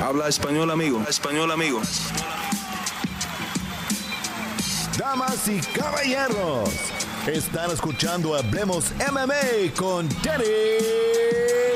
Habla 0.00 0.28
español, 0.28 0.70
amigo. 0.70 1.02
Español, 1.08 1.50
amigo. 1.50 1.82
Damas 4.96 5.48
y 5.48 5.60
caballeros, 5.60 6.70
están 7.26 7.70
escuchando 7.72 8.36
Hablemos 8.36 8.92
MMA 9.10 9.74
con 9.76 10.08
Danny 10.22 10.44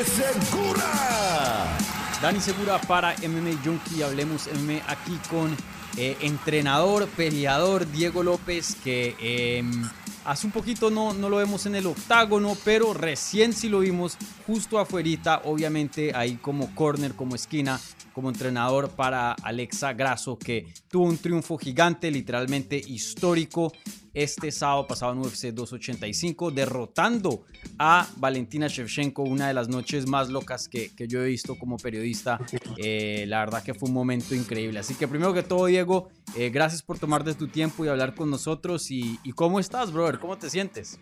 Segura. 0.04 1.78
Dani 2.20 2.40
Segura 2.40 2.80
para 2.80 3.14
MMA 3.16 3.60
Junkie. 3.64 4.02
Hablemos 4.04 4.48
MMA 4.52 4.82
aquí 4.86 5.18
con 5.28 5.56
eh, 5.96 6.16
entrenador, 6.20 7.08
peleador 7.08 7.90
Diego 7.90 8.22
López, 8.22 8.76
que 8.84 9.16
em, 9.18 9.88
hace 10.24 10.46
un 10.46 10.52
poquito 10.52 10.90
no, 10.90 11.12
no 11.12 11.28
lo 11.28 11.36
vemos 11.36 11.66
en 11.66 11.74
el 11.74 11.86
octágono, 11.86 12.56
pero 12.64 12.94
recién 12.94 13.52
sí 13.52 13.68
lo 13.68 13.80
vimos 13.80 14.16
justo 14.46 14.78
afuerita, 14.78 15.42
obviamente 15.44 16.12
ahí 16.14 16.36
como 16.36 16.74
corner, 16.74 17.14
como 17.14 17.34
esquina, 17.34 17.80
como 18.12 18.28
entrenador 18.28 18.90
para 18.90 19.32
Alexa 19.32 19.92
Grasso, 19.92 20.38
que 20.38 20.72
tuvo 20.88 21.06
un 21.06 21.18
triunfo 21.18 21.58
gigante, 21.58 22.10
literalmente 22.10 22.76
histórico, 22.76 23.72
este 24.14 24.50
sábado 24.50 24.86
pasado 24.86 25.12
en 25.12 25.20
UFC 25.20 25.46
285, 25.46 26.50
derrotando 26.50 27.44
a 27.78 28.06
Valentina 28.16 28.66
Shevchenko, 28.68 29.22
una 29.22 29.48
de 29.48 29.54
las 29.54 29.68
noches 29.68 30.06
más 30.06 30.28
locas 30.28 30.68
que, 30.68 30.94
que 30.94 31.08
yo 31.08 31.22
he 31.22 31.28
visto 31.28 31.56
como 31.56 31.76
periodista. 31.76 32.38
Eh, 32.76 33.24
la 33.28 33.40
verdad 33.40 33.62
que 33.62 33.74
fue 33.74 33.88
un 33.88 33.94
momento 33.94 34.34
increíble. 34.34 34.78
Así 34.78 34.94
que 34.94 35.08
primero 35.08 35.32
que 35.32 35.42
todo, 35.42 35.66
Diego, 35.66 36.10
eh, 36.36 36.50
gracias 36.50 36.82
por 36.82 36.98
tomarte 36.98 37.34
tu 37.34 37.48
tiempo 37.48 37.84
y 37.84 37.88
hablar 37.88 38.14
con 38.14 38.30
nosotros. 38.30 38.90
Y, 38.90 39.18
y 39.22 39.32
¿Cómo 39.32 39.60
estás, 39.60 39.92
brother? 39.92 40.18
¿Cómo 40.18 40.36
te 40.36 40.50
sientes? 40.50 41.00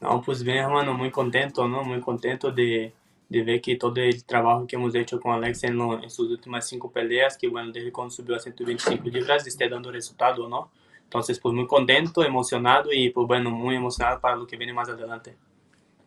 No, 0.00 0.22
pues 0.22 0.42
bien, 0.42 0.58
hermano, 0.58 0.94
muy 0.94 1.10
contento, 1.10 1.68
¿no? 1.68 1.84
Muy 1.84 2.00
contento 2.00 2.50
de, 2.50 2.94
de 3.28 3.42
ver 3.42 3.60
que 3.60 3.76
todo 3.76 3.94
el 3.96 4.24
trabajo 4.24 4.66
que 4.66 4.76
hemos 4.76 4.94
hecho 4.94 5.20
con 5.20 5.32
Alex 5.32 5.64
en, 5.64 5.76
lo, 5.76 6.02
en 6.02 6.10
sus 6.10 6.30
últimas 6.30 6.66
cinco 6.66 6.90
peleas, 6.90 7.36
que 7.36 7.48
bueno, 7.48 7.70
desde 7.70 7.92
cuando 7.92 8.10
subió 8.10 8.34
a 8.34 8.40
125 8.40 9.08
libras, 9.08 9.46
esté 9.46 9.68
dando 9.68 9.92
resultado, 9.92 10.48
¿no? 10.48 10.70
Entonces, 11.10 11.40
pues 11.40 11.52
muy 11.52 11.66
contento, 11.66 12.22
emocionado 12.22 12.92
y 12.92 13.10
pues 13.10 13.26
bueno, 13.26 13.50
muy 13.50 13.74
emocionado 13.74 14.20
para 14.20 14.36
lo 14.36 14.46
que 14.46 14.56
viene 14.56 14.72
más 14.72 14.88
adelante. 14.88 15.36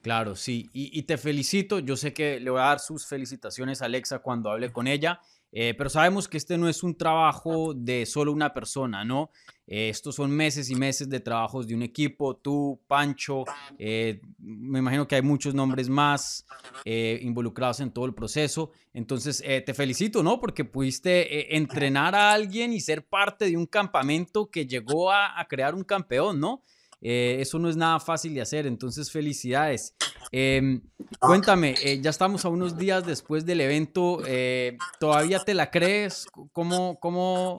Claro, 0.02 0.38
sí, 0.38 0.70
y, 0.72 0.98
y 0.98 1.04
te 1.04 1.18
felicito, 1.18 1.80
yo 1.80 1.98
sé 1.98 2.14
que 2.14 2.40
le 2.40 2.50
voy 2.50 2.62
a 2.62 2.68
dar 2.68 2.80
sus 2.80 3.06
felicitaciones 3.06 3.82
a 3.82 3.86
Alexa 3.86 4.20
cuando 4.20 4.50
hable 4.50 4.72
con 4.72 4.88
ella, 4.88 5.20
eh, 5.56 5.76
pero 5.78 5.90
sabemos 5.90 6.28
que 6.28 6.38
este 6.38 6.58
no 6.58 6.68
es 6.68 6.82
un 6.82 6.98
trabajo 6.98 7.76
de 7.76 8.08
solo 8.08 8.32
una 8.32 8.54
persona, 8.54 9.06
¿no? 9.06 9.30
Eh, 9.66 9.90
estos 9.90 10.16
son 10.16 10.32
meses 10.32 10.70
y 10.70 10.76
meses 10.76 11.10
de 11.10 11.20
trabajos 11.20 11.68
de 11.68 11.76
un 11.76 11.84
equipo, 11.84 12.36
tú, 12.36 12.82
Pancho, 12.88 13.46
eh, 13.78 14.20
me 14.40 14.80
imagino 14.80 15.08
que 15.08 15.16
hay 15.16 15.22
muchos 15.22 15.54
nombres 15.54 15.88
más 15.88 16.46
eh, 16.84 17.20
involucrados 17.22 17.80
en 17.80 17.92
todo 17.92 18.06
el 18.06 18.14
proceso. 18.14 18.72
Entonces, 18.94 19.42
te 19.42 19.74
felicito, 19.74 20.22
¿no? 20.22 20.40
Porque 20.40 20.66
pudiste 20.66 21.56
entrenar 21.56 22.14
a 22.14 22.34
alguien 22.34 22.74
y 22.74 22.80
ser 22.80 23.08
parte 23.08 23.46
de 23.46 23.58
un 23.58 23.66
campamento 23.66 24.52
que 24.52 24.68
llegó 24.68 25.12
a, 25.12 25.40
a 25.40 25.48
crear 25.48 25.74
un 25.74 25.84
campeón, 25.84 26.40
¿no? 26.40 26.62
Eh, 27.06 27.42
eso 27.42 27.60
no 27.60 27.70
es 27.70 27.76
nada 27.76 28.00
fácil 28.00 28.34
de 28.34 28.42
hacer, 28.42 28.66
entonces 28.66 29.12
felicidades. 29.12 29.94
Eh, 30.32 30.80
cuéntame, 31.20 31.76
eh, 31.84 32.00
ya 32.02 32.10
estamos 32.10 32.46
a 32.46 32.50
unos 32.50 32.78
días 32.78 33.06
después 33.06 33.46
del 33.46 33.60
evento, 33.60 34.22
eh, 34.26 34.78
¿todavía 35.02 35.40
te 35.40 35.54
la 35.54 35.70
crees? 35.70 36.26
¿Cómo, 36.54 36.98
cómo, 37.02 37.58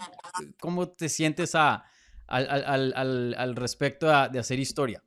cómo 0.59 0.89
te 0.89 1.11
sientes 1.11 1.55
a, 1.55 1.85
al, 2.27 2.49
al, 2.49 2.93
al, 2.97 3.35
al, 3.37 3.55
respecto 3.55 4.07
de, 4.07 4.31
de 4.31 4.39
hacer 4.39 4.59
historia? 4.59 5.05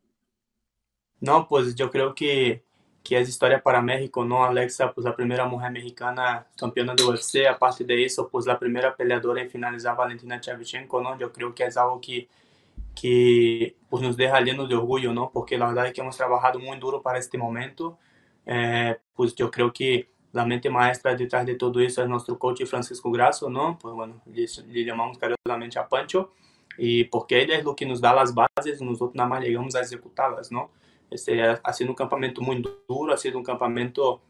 No, 1.19 1.47
pues 1.47 1.73
yo 1.73 1.89
creo 1.89 2.13
que, 2.13 2.63
que 3.03 3.19
es 3.19 3.27
historia 3.27 3.63
para 3.63 3.81
México, 3.81 4.23
¿no? 4.23 4.45
Alexa, 4.45 4.93
pues 4.93 5.03
la 5.03 5.15
primera 5.15 5.45
mujer 5.45 5.71
mexicana 5.71 6.45
campeona 6.55 6.93
de 6.93 7.03
UFC, 7.03 7.47
aparte 7.49 7.83
de 7.83 8.05
eso, 8.05 8.29
pues 8.29 8.45
la 8.45 8.59
primera 8.59 8.95
peleadora 8.95 9.41
en 9.41 9.49
finalizar 9.49 9.97
Valentina 9.97 10.39
Shevchenko, 10.39 11.01
¿no? 11.01 11.17
Yo 11.17 11.33
creo 11.33 11.55
que 11.55 11.65
es 11.65 11.75
algo 11.75 11.99
que 11.99 12.27
que 12.99 13.75
pues, 13.89 14.01
nos 14.01 14.17
deja 14.17 14.41
llenos 14.41 14.67
de 14.67 14.75
orgullo, 14.75 15.13
¿no? 15.13 15.29
Porque 15.31 15.57
la 15.57 15.67
verdad 15.67 15.87
es 15.87 15.93
que 15.93 16.01
hemos 16.01 16.17
trabajado 16.17 16.59
muy 16.59 16.77
duro 16.79 17.01
para 17.01 17.19
este 17.19 17.37
momento. 17.37 17.97
Eh, 18.45 18.97
pues 19.13 19.35
yo 19.35 19.51
creo 19.51 19.71
que 19.71 20.09
la 20.31 20.45
mente 20.45 20.69
maestra 20.69 21.15
detrás 21.15 21.45
de 21.45 21.55
todo 21.55 21.79
eso 21.79 22.01
es 22.01 22.09
nuestro 22.09 22.37
coach 22.39 22.63
Francisco 22.65 23.11
Grasso, 23.11 23.49
¿no? 23.49 23.77
Pues 23.79 23.93
bueno, 23.93 24.21
le, 24.25 24.45
le 24.67 24.85
llamamos 24.85 25.17
cariñosamente 25.17 25.79
a 25.79 25.87
Pancho, 25.87 26.31
y 26.77 27.05
porque 27.05 27.41
él 27.41 27.51
es 27.51 27.63
lo 27.63 27.75
que 27.75 27.85
nos 27.85 28.01
da 28.01 28.13
las 28.13 28.33
bases, 28.33 28.81
nosotros 28.81 29.15
nada 29.15 29.29
más 29.29 29.43
llegamos 29.43 29.75
a 29.75 29.81
ejecutarlas, 29.81 30.51
¿no? 30.51 30.71
Este, 31.09 31.41
ha 31.41 31.73
sido 31.73 31.91
un 31.91 31.95
campamento 31.95 32.41
muy 32.41 32.63
duro, 32.87 33.13
ha 33.13 33.17
sido 33.17 33.37
un 33.37 33.43
campamento 33.43 34.21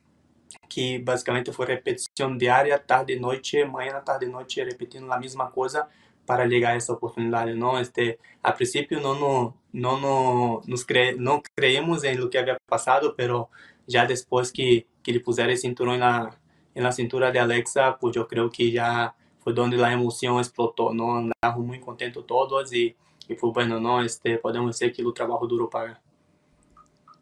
que 0.70 1.02
básicamente 1.04 1.52
fue 1.52 1.66
repetición 1.66 2.38
diaria, 2.38 2.78
tarde, 2.86 3.20
noche, 3.20 3.66
mañana, 3.66 4.04
tarde, 4.04 4.28
noche, 4.28 4.64
repitiendo 4.64 5.08
la 5.10 5.18
misma 5.18 5.52
cosa 5.52 5.90
para 6.28 6.46
llegar 6.46 6.74
a 6.74 6.76
esa 6.76 6.94
oportunidad, 6.94 7.48
¿no? 7.56 7.80
Este, 7.80 8.20
a 8.44 8.54
principio 8.54 9.00
no, 9.00 9.16
no, 9.16 9.56
no, 9.72 10.00
no, 10.00 10.62
nos 10.68 10.86
cre, 10.86 11.16
no 11.16 11.42
creímos 11.56 12.04
en 12.04 12.20
lo 12.20 12.30
que 12.30 12.38
había 12.38 12.58
pasado, 12.68 13.16
pero 13.16 13.50
ya 13.88 14.06
después 14.06 14.52
que, 14.52 14.86
que 15.02 15.14
le 15.14 15.22
pusiera 15.22 15.52
el 15.52 15.58
cinturón 15.58 15.96
en 15.96 16.02
la, 16.02 16.38
en 16.76 16.84
la 16.84 16.92
cintura 16.92 17.32
de 17.32 17.40
Alexa, 17.40 17.98
pues 17.98 18.14
yo 18.14 18.28
creo 18.28 18.52
que 18.52 18.70
ya 18.72 19.16
fue 19.40 19.54
donde 19.54 19.78
la 19.78 19.94
emoción 19.94 20.38
explotó, 20.38 20.94
¿no? 20.94 21.16
Andamos 21.16 21.66
muy 21.66 21.80
contentos 21.80 22.28
todos 22.28 22.74
y, 22.74 22.94
y 23.30 23.36
fue 23.36 23.52
bueno, 23.52 23.80
¿no? 23.80 24.04
Este, 24.04 24.38
podemos 24.38 24.78
decir 24.78 24.94
que 24.94 25.02
el 25.02 25.14
trabajo 25.14 25.48
duro 25.48 25.70
paga. 25.70 26.02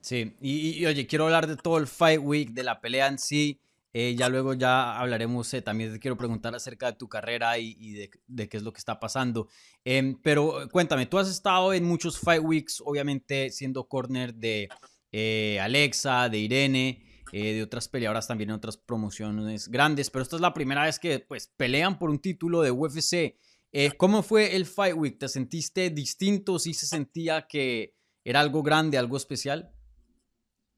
Sí, 0.01 0.35
y, 0.41 0.81
y, 0.81 0.85
oye, 0.87 1.05
quiero 1.05 1.25
hablar 1.25 1.45
de 1.45 1.57
todo 1.57 1.77
el 1.77 1.85
Fight 1.85 2.19
Week, 2.23 2.49
de 2.49 2.63
la 2.63 2.81
pelea 2.81 3.07
en 3.07 3.19
sí. 3.19 3.59
Eh, 3.97 4.13
ya 4.13 4.27
luego 4.27 4.53
ya 4.53 4.99
hablaremos, 4.99 5.53
eh, 5.53 5.61
también 5.61 5.93
te 5.93 6.01
quiero 6.01 6.17
preguntar 6.17 6.53
acerca 6.53 6.87
de 6.87 6.97
tu 6.97 7.07
carrera 7.07 7.57
y, 7.57 7.93
de, 8.27 8.49
qué 8.49 8.57
es 8.57 8.61
lo 8.61 8.73
que 8.73 8.79
está 8.79 8.99
pasando. 8.99 9.47
Eh, 9.85 10.17
pero 10.21 10.67
cuéntame, 10.69 11.05
tú 11.05 11.17
has 11.17 11.29
estado 11.29 11.73
en 11.73 11.85
muchos 11.85 12.19
Fight 12.19 12.43
Weeks, 12.43 12.83
obviamente 12.85 13.51
siendo 13.51 13.87
corner 13.87 14.33
de 14.33 14.67
eh, 15.13 15.61
Alexa, 15.61 16.27
de 16.27 16.39
Irene, 16.39 17.05
eh, 17.31 17.53
de 17.53 17.63
otras 17.63 17.87
peleadoras 17.87 18.27
también 18.27 18.49
en 18.49 18.57
otras 18.57 18.75
promociones 18.75 19.69
grandes, 19.69 20.09
pero 20.09 20.23
esta 20.23 20.35
es 20.35 20.41
la 20.41 20.53
primera 20.53 20.83
vez 20.83 20.99
que 20.99 21.19
pues 21.21 21.47
pelean 21.55 21.97
por 21.97 22.09
un 22.09 22.19
título 22.19 22.63
de 22.63 22.71
UFC. 22.71 23.37
¿Cómo 23.95 24.23
fue 24.23 24.57
el 24.57 24.65
Fight 24.65 24.97
Week? 24.97 25.17
¿Te 25.17 25.29
sentiste 25.29 25.89
distinto? 25.89 26.59
¿Sí 26.59 26.73
se 26.73 26.85
sentía 26.85 27.47
que 27.47 27.95
era 28.25 28.41
algo 28.41 28.61
grande, 28.61 28.97
algo 28.97 29.15
especial? 29.15 29.71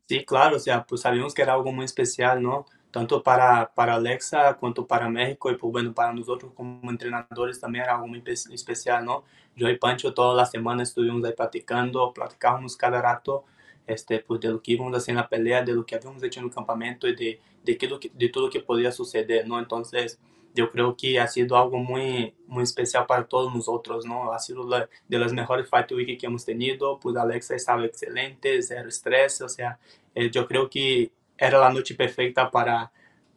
Sí, 0.07 0.23
claro, 0.23 0.57
o 0.57 0.59
sea, 0.59 0.85
pues 0.85 1.01
sabíamos 1.01 1.33
que 1.33 1.41
era 1.41 1.53
algo 1.53 1.72
muy 1.72 1.85
especial, 1.85 2.44
¿no? 2.44 2.67
Tanto 2.91 3.21
para, 3.21 3.71
para 3.73 3.95
Alexa 3.95 4.53
cuanto 4.55 4.87
para 4.87 5.09
México 5.09 5.51
y 5.51 5.55
pues 5.55 5.71
bueno, 5.71 5.93
para 5.93 6.13
nosotros 6.13 6.51
como 6.55 6.89
entrenadores 6.89 7.59
también 7.59 7.83
era 7.83 7.95
algo 7.95 8.07
muy 8.07 8.23
especial, 8.25 9.05
¿no? 9.05 9.23
Yo 9.55 9.69
y 9.69 9.77
Pancho 9.77 10.13
todas 10.13 10.37
las 10.37 10.51
semanas 10.51 10.89
estuvimos 10.89 11.23
ahí 11.25 11.33
platicando, 11.33 12.13
platicábamos 12.13 12.77
cada 12.77 13.01
rato, 13.01 13.43
este, 13.87 14.19
pues 14.19 14.39
de 14.41 14.49
lo 14.49 14.61
que 14.61 14.73
íbamos 14.73 14.93
a 14.93 14.97
hacer 14.97 15.13
en 15.13 15.17
la 15.17 15.29
pelea, 15.29 15.63
de 15.63 15.73
lo 15.73 15.85
que 15.85 15.95
habíamos 15.95 16.21
hecho 16.23 16.39
en 16.39 16.47
el 16.47 16.53
campamento 16.53 17.07
y 17.07 17.15
de, 17.15 17.39
de, 17.63 17.77
que, 17.77 18.11
de 18.13 18.29
todo 18.29 18.45
lo 18.45 18.51
que 18.51 18.59
podía 18.59 18.91
suceder, 18.91 19.47
¿no? 19.47 19.59
Entonces, 19.59 20.19
yo 20.53 20.71
creo 20.71 20.95
que 20.97 21.19
ha 21.19 21.27
sido 21.27 21.57
algo 21.57 21.77
muy, 21.77 22.33
muy 22.47 22.63
especial 22.63 23.05
para 23.05 23.25
todos 23.25 23.53
nosotros, 23.53 24.05
¿no? 24.05 24.31
Ha 24.33 24.39
sido 24.39 24.67
la, 24.67 24.89
de 25.07 25.19
las 25.19 25.33
mejores 25.33 25.69
Fight 25.69 25.91
Week 25.91 26.19
que 26.19 26.25
hemos 26.25 26.45
tenido, 26.45 26.99
pues 26.99 27.15
Alexa 27.15 27.55
estaba 27.55 27.85
excelente, 27.85 28.61
cero 28.61 28.89
estrés, 28.89 29.41
o 29.41 29.49
sea, 29.49 29.79
eh, 30.15 30.31
yo 30.31 30.47
creo 30.47 30.69
que 30.69 31.11
era 31.37 31.59
la 31.59 31.71
noche 31.71 31.95
perfecta 31.95 32.49
para, 32.49 32.91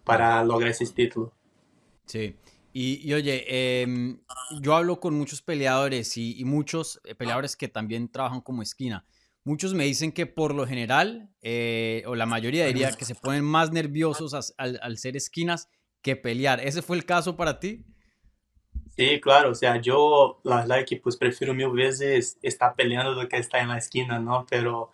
para 0.05 0.43
lograr 0.45 0.71
ese 0.71 0.87
título. 0.87 1.33
Sí. 2.07 2.37
Y, 2.73 3.01
y 3.07 3.15
oye, 3.15 3.45
eh, 3.49 4.17
yo 4.61 4.77
hablo 4.77 5.01
con 5.01 5.15
muchos 5.15 5.43
peleadores 5.43 6.17
y, 6.17 6.39
y, 6.39 6.45
muchos 6.45 7.01
peleadores 7.19 7.57
que 7.57 7.69
también 7.69 8.09
trabajan 8.09 8.41
como 8.41 8.63
esquina. 8.63 9.05
Muchos 9.43 9.75
me 9.75 9.85
dicen 9.85 10.13
que 10.13 10.27
por 10.27 10.55
lo 10.55 10.67
general, 10.67 11.31
eh, 11.43 12.05
o 12.07 12.15
la 12.15 12.27
mayoría 12.27 12.67
diría 12.67 12.93
que 12.93 13.05
se 13.05 13.15
ponen 13.15 13.43
más 13.43 13.73
nerviosos 13.73 14.55
al, 14.59 14.79
al, 14.83 14.99
ser 14.99 15.17
esquinas 15.17 15.69
que 16.03 16.15
pelear. 16.15 16.61
¿Ese 16.61 16.83
fue 16.83 16.97
el 16.97 17.05
caso 17.05 17.37
para 17.37 17.59
ti? 17.59 17.85
Sí, 18.97 19.19
claro, 19.21 19.51
o 19.51 19.55
sea, 19.55 19.81
yo 19.81 20.41
la 20.45 20.57
verdad 20.57 20.85
que 20.87 20.99
pues 20.99 21.17
prefiero 21.17 21.55
mil 21.55 21.71
veces 21.71 22.39
estar 22.43 22.75
peleando 22.75 23.15
do 23.15 23.27
que 23.29 23.39
estar 23.39 23.63
en 23.63 23.69
la 23.69 23.79
esquina, 23.79 24.19
¿no? 24.19 24.47
Pero 24.49 24.93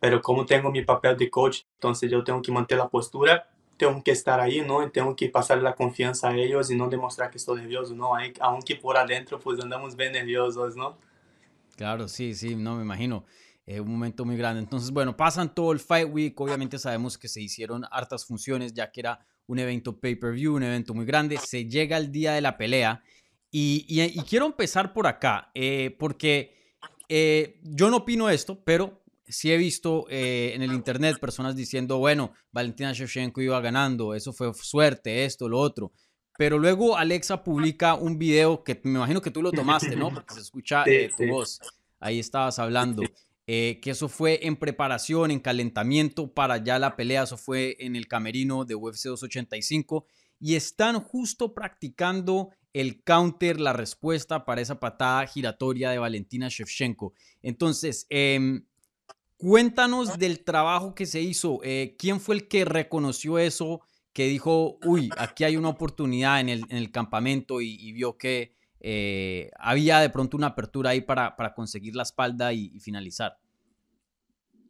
pero 0.00 0.20
como 0.20 0.46
tengo 0.46 0.70
mi 0.70 0.82
papel 0.82 1.16
de 1.16 1.30
coach, 1.30 1.60
entonces 1.74 2.10
yo 2.10 2.24
tengo 2.24 2.42
que 2.42 2.50
mantener 2.50 2.84
la 2.84 2.90
postura, 2.90 3.48
tengo 3.76 4.02
que 4.02 4.10
estar 4.10 4.40
ahí, 4.40 4.62
¿no? 4.62 4.84
Y 4.84 4.90
tengo 4.90 5.14
que 5.14 5.28
pasar 5.28 5.62
la 5.62 5.74
confianza 5.74 6.30
a 6.30 6.36
ellos 6.36 6.70
y 6.70 6.76
no 6.76 6.88
demostrar 6.88 7.30
que 7.30 7.38
estoy 7.38 7.60
nervioso, 7.60 7.94
¿no? 7.94 8.12
Aunque 8.40 8.76
por 8.76 8.96
adentro 8.96 9.38
pues 9.38 9.60
andamos 9.60 9.96
bien 9.96 10.12
nerviosos, 10.12 10.76
¿no? 10.76 10.98
Claro, 11.76 12.08
sí, 12.08 12.34
sí, 12.34 12.56
no 12.56 12.76
me 12.76 12.82
imagino. 12.82 13.24
Eh, 13.66 13.80
un 13.80 13.92
momento 13.92 14.24
muy 14.24 14.36
grande. 14.36 14.60
Entonces, 14.60 14.90
bueno, 14.90 15.16
pasan 15.16 15.54
todo 15.54 15.72
el 15.72 15.78
Fight 15.78 16.08
Week. 16.10 16.40
Obviamente 16.40 16.78
sabemos 16.78 17.16
que 17.16 17.28
se 17.28 17.40
hicieron 17.40 17.84
hartas 17.90 18.26
funciones, 18.26 18.74
ya 18.74 18.90
que 18.90 19.00
era 19.00 19.24
un 19.46 19.58
evento 19.58 19.98
pay-per-view, 19.98 20.56
un 20.56 20.62
evento 20.62 20.92
muy 20.92 21.04
grande. 21.04 21.38
Se 21.38 21.66
llega 21.66 21.96
el 21.96 22.10
día 22.10 22.32
de 22.32 22.40
la 22.40 22.58
pelea. 22.58 23.02
Y, 23.50 23.86
quiero 24.28 24.46
empezar 24.46 24.92
por 24.92 25.06
acá, 25.06 25.50
eh, 25.54 25.96
porque 25.98 26.74
eh, 27.08 27.60
yo 27.62 27.90
no 27.90 27.98
opino 27.98 28.28
esto, 28.28 28.62
pero 28.62 28.99
sí 29.30 29.52
he 29.52 29.56
visto 29.56 30.06
eh, 30.08 30.52
en 30.54 30.62
el 30.62 30.72
internet 30.72 31.18
personas 31.18 31.56
diciendo, 31.56 31.98
bueno, 31.98 32.32
Valentina 32.52 32.92
Shevchenko 32.92 33.40
iba 33.40 33.60
ganando, 33.60 34.14
eso 34.14 34.32
fue 34.32 34.52
suerte, 34.54 35.24
esto, 35.24 35.48
lo 35.48 35.58
otro. 35.58 35.92
Pero 36.38 36.58
luego 36.58 36.96
Alexa 36.96 37.44
publica 37.44 37.94
un 37.94 38.18
video 38.18 38.64
que 38.64 38.80
me 38.84 38.92
imagino 38.92 39.20
que 39.20 39.30
tú 39.30 39.42
lo 39.42 39.52
tomaste, 39.52 39.94
¿no? 39.94 40.10
Porque 40.10 40.34
se 40.34 40.40
escucha 40.40 40.84
eh, 40.86 41.10
tu 41.14 41.26
voz. 41.26 41.60
Ahí 41.98 42.18
estabas 42.18 42.58
hablando. 42.58 43.02
Eh, 43.46 43.80
que 43.82 43.90
eso 43.90 44.08
fue 44.08 44.46
en 44.46 44.56
preparación, 44.56 45.30
en 45.30 45.40
calentamiento 45.40 46.32
para 46.32 46.56
ya 46.56 46.78
la 46.78 46.96
pelea. 46.96 47.24
Eso 47.24 47.36
fue 47.36 47.76
en 47.80 47.94
el 47.94 48.08
camerino 48.08 48.64
de 48.64 48.74
UFC 48.74 49.08
285. 49.08 50.06
Y 50.38 50.54
están 50.54 51.00
justo 51.00 51.52
practicando 51.52 52.50
el 52.72 53.02
counter, 53.02 53.60
la 53.60 53.72
respuesta 53.72 54.44
para 54.44 54.60
esa 54.60 54.80
patada 54.80 55.26
giratoria 55.26 55.90
de 55.90 55.98
Valentina 55.98 56.48
Shevchenko. 56.48 57.12
Entonces, 57.42 58.06
em, 58.08 58.64
cuéntanos 59.40 60.18
del 60.18 60.44
trabajo 60.44 60.94
que 60.94 61.06
se 61.06 61.20
hizo. 61.20 61.60
Eh, 61.62 61.96
¿Quién 61.98 62.20
fue 62.20 62.36
el 62.36 62.48
que 62.48 62.64
reconoció 62.64 63.38
eso? 63.38 63.80
Que 64.12 64.26
dijo, 64.26 64.78
uy, 64.84 65.10
aquí 65.18 65.44
hay 65.44 65.56
una 65.56 65.68
oportunidad 65.68 66.40
en 66.40 66.48
el, 66.48 66.90
campamento 66.90 67.60
y, 67.60 67.92
vio 67.92 68.16
que 68.16 68.54
eh, 68.80 69.50
había 69.58 70.00
de 70.00 70.10
pronto 70.10 70.36
una 70.36 70.48
apertura 70.48 70.90
ahí 70.90 71.00
para, 71.00 71.36
para 71.36 71.54
conseguir 71.54 71.94
la 71.96 72.02
espalda 72.02 72.52
y 72.52 72.78
finalizar. 72.80 73.38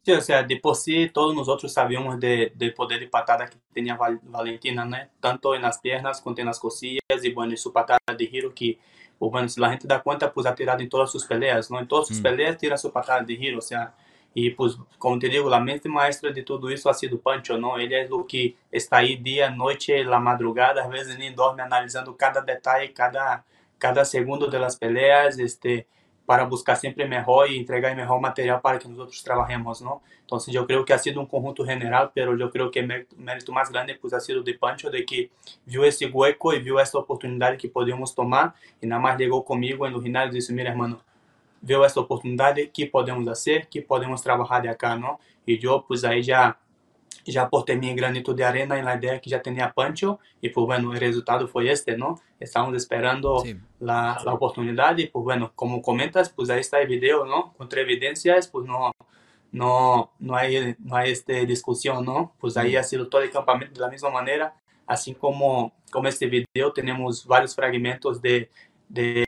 Sí, 0.03 0.11
o 0.13 0.21
sea, 0.21 0.41
de 0.41 0.57
por 0.57 0.75
sí 0.75 1.11
todos 1.13 1.35
nosotros 1.35 1.71
sabíamos 1.71 2.19
de, 2.19 2.51
del 2.55 2.73
poder 2.73 2.99
de 2.99 3.07
patada 3.07 3.47
que 3.47 3.57
tenía 3.71 3.95
Valentina, 4.23 4.83
¿no? 4.83 4.97
Tanto 5.19 5.53
en 5.53 5.61
las 5.61 5.77
piernas 5.77 6.21
como 6.21 6.35
en 6.39 6.47
las 6.47 6.59
cosillas 6.59 7.01
y 7.21 7.31
bueno, 7.31 7.53
y 7.53 7.57
su 7.57 7.71
patada 7.71 7.99
de 8.17 8.25
giro 8.25 8.51
que, 8.55 8.79
bueno, 9.19 9.47
si 9.47 9.61
la 9.61 9.69
gente 9.69 9.87
da 9.87 10.01
cuenta, 10.01 10.33
pues 10.33 10.47
ha 10.47 10.55
tirado 10.55 10.79
en 10.79 10.89
todas 10.89 11.11
sus 11.11 11.25
peleas, 11.25 11.69
¿no? 11.69 11.79
En 11.79 11.87
todas 11.87 12.07
sus 12.07 12.19
mm. 12.19 12.23
peleas 12.23 12.57
tira 12.57 12.77
su 12.77 12.91
patada 12.91 13.21
de 13.21 13.37
giro, 13.37 13.59
o 13.59 13.61
sea, 13.61 13.93
y 14.33 14.51
pues, 14.51 14.77
como 14.97 15.19
te 15.19 15.27
digo, 15.27 15.49
la 15.49 15.59
mente 15.59 15.89
maestra 15.89 16.31
de 16.31 16.43
todo 16.43 16.69
eso 16.69 16.89
ha 16.89 16.93
sido 16.93 17.19
Pancho, 17.19 17.57
¿no? 17.57 17.77
Él 17.77 17.91
es 17.91 18.09
lo 18.09 18.25
que 18.25 18.55
está 18.71 18.97
ahí 18.97 19.17
día, 19.17 19.49
noche, 19.49 20.03
la 20.03 20.19
madrugada, 20.19 20.83
a 20.83 20.87
veces 20.87 21.17
ni 21.17 21.29
duerme 21.31 21.63
analizando 21.63 22.15
cada 22.15 22.41
detalle, 22.41 22.93
cada, 22.93 23.43
cada 23.77 24.05
segundo 24.05 24.47
de 24.47 24.59
las 24.59 24.77
peleas, 24.77 25.37
este 25.37 25.87
para 26.31 26.45
buscar 26.45 26.77
siempre 26.77 27.05
mejor 27.05 27.51
y 27.51 27.57
entregar 27.57 27.93
mejor 27.93 28.21
material 28.21 28.61
para 28.61 28.79
que 28.79 28.87
nosotros 28.87 29.21
trabajemos, 29.21 29.81
¿no? 29.81 30.01
Entonces 30.21 30.53
yo 30.53 30.65
creo 30.65 30.85
que 30.85 30.93
ha 30.93 30.97
sido 30.97 31.19
un 31.19 31.25
conjunto 31.25 31.65
general, 31.65 32.11
pero 32.13 32.37
yo 32.37 32.49
creo 32.49 32.71
que 32.71 32.79
el 32.79 33.05
mérito 33.17 33.51
más 33.51 33.69
grande 33.69 33.95
pues 33.95 34.13
ha 34.13 34.19
sido 34.21 34.41
de 34.41 34.53
Pancho, 34.53 34.89
de 34.89 35.05
que 35.05 35.29
vio 35.65 35.83
ese 35.83 36.05
hueco 36.05 36.53
y 36.53 36.59
vio 36.59 36.79
esta 36.79 36.99
oportunidad 36.99 37.57
que 37.57 37.67
podíamos 37.67 38.15
tomar 38.15 38.53
y 38.79 38.87
nada 38.87 39.01
más 39.01 39.17
llegó 39.17 39.43
conmigo 39.43 39.85
en 39.85 39.91
los 39.91 40.03
gimnasios 40.03 40.35
y 40.35 40.37
dice, 40.37 40.53
mira 40.53 40.71
hermano, 40.71 41.01
veo 41.61 41.85
esta 41.85 41.99
oportunidad, 41.99 42.55
¿qué 42.73 42.87
podemos 42.87 43.27
hacer? 43.27 43.67
¿Qué 43.69 43.81
podemos 43.81 44.21
trabajar 44.21 44.61
de 44.63 44.69
acá, 44.69 44.95
no? 44.95 45.19
Y 45.45 45.57
yo 45.57 45.85
pues 45.87 46.03
ahí 46.03 46.23
ya 46.23 46.57
já 47.25 47.43
aportei 47.43 47.75
mi 47.77 47.93
granito 47.93 48.33
de 48.33 48.43
arena 48.43 48.77
en 48.79 48.85
la 48.85 48.95
idea 48.95 49.19
que 49.19 49.29
ya 49.29 49.41
tenía 49.41 49.71
Pancho 49.71 50.19
y 50.41 50.49
pues 50.49 50.65
bueno, 50.65 50.93
el 50.93 50.99
resultado 50.99 51.47
fue 51.47 51.71
este, 51.71 51.97
¿no? 51.97 52.19
Estamos 52.39 52.75
esperando 52.75 53.41
sí. 53.41 53.55
la, 53.79 54.19
la, 54.25 54.33
oportunidad 54.33 54.97
y 54.97 55.07
pues 55.07 55.23
bueno, 55.23 55.51
como 55.55 55.81
comentas, 55.81 56.29
pues 56.29 56.49
ahí 56.49 56.61
está 56.61 56.81
el 56.81 56.87
video, 56.87 57.25
¿no? 57.25 57.53
Contra 57.53 57.81
evidencias, 57.81 58.47
pues 58.47 58.65
no, 58.65 58.91
no, 59.51 60.11
no 60.19 60.35
hay, 60.35 60.75
no 60.79 60.95
hay 60.95 61.11
este 61.11 61.45
discusión, 61.45 62.05
¿no? 62.05 62.33
Pues 62.39 62.57
ahí 62.57 62.75
ha 62.75 62.83
sido 62.83 63.07
todo 63.07 63.21
el 63.21 63.31
campamento 63.31 63.75
de 63.75 63.81
la 63.81 63.91
misma 63.91 64.09
manera, 64.09 64.55
así 64.87 65.13
como, 65.13 65.73
como 65.91 66.07
este 66.07 66.25
video 66.25 66.71
tenemos 66.73 67.25
varios 67.25 67.55
fragmentos 67.55 68.21
de, 68.21 68.49
de, 68.93 69.25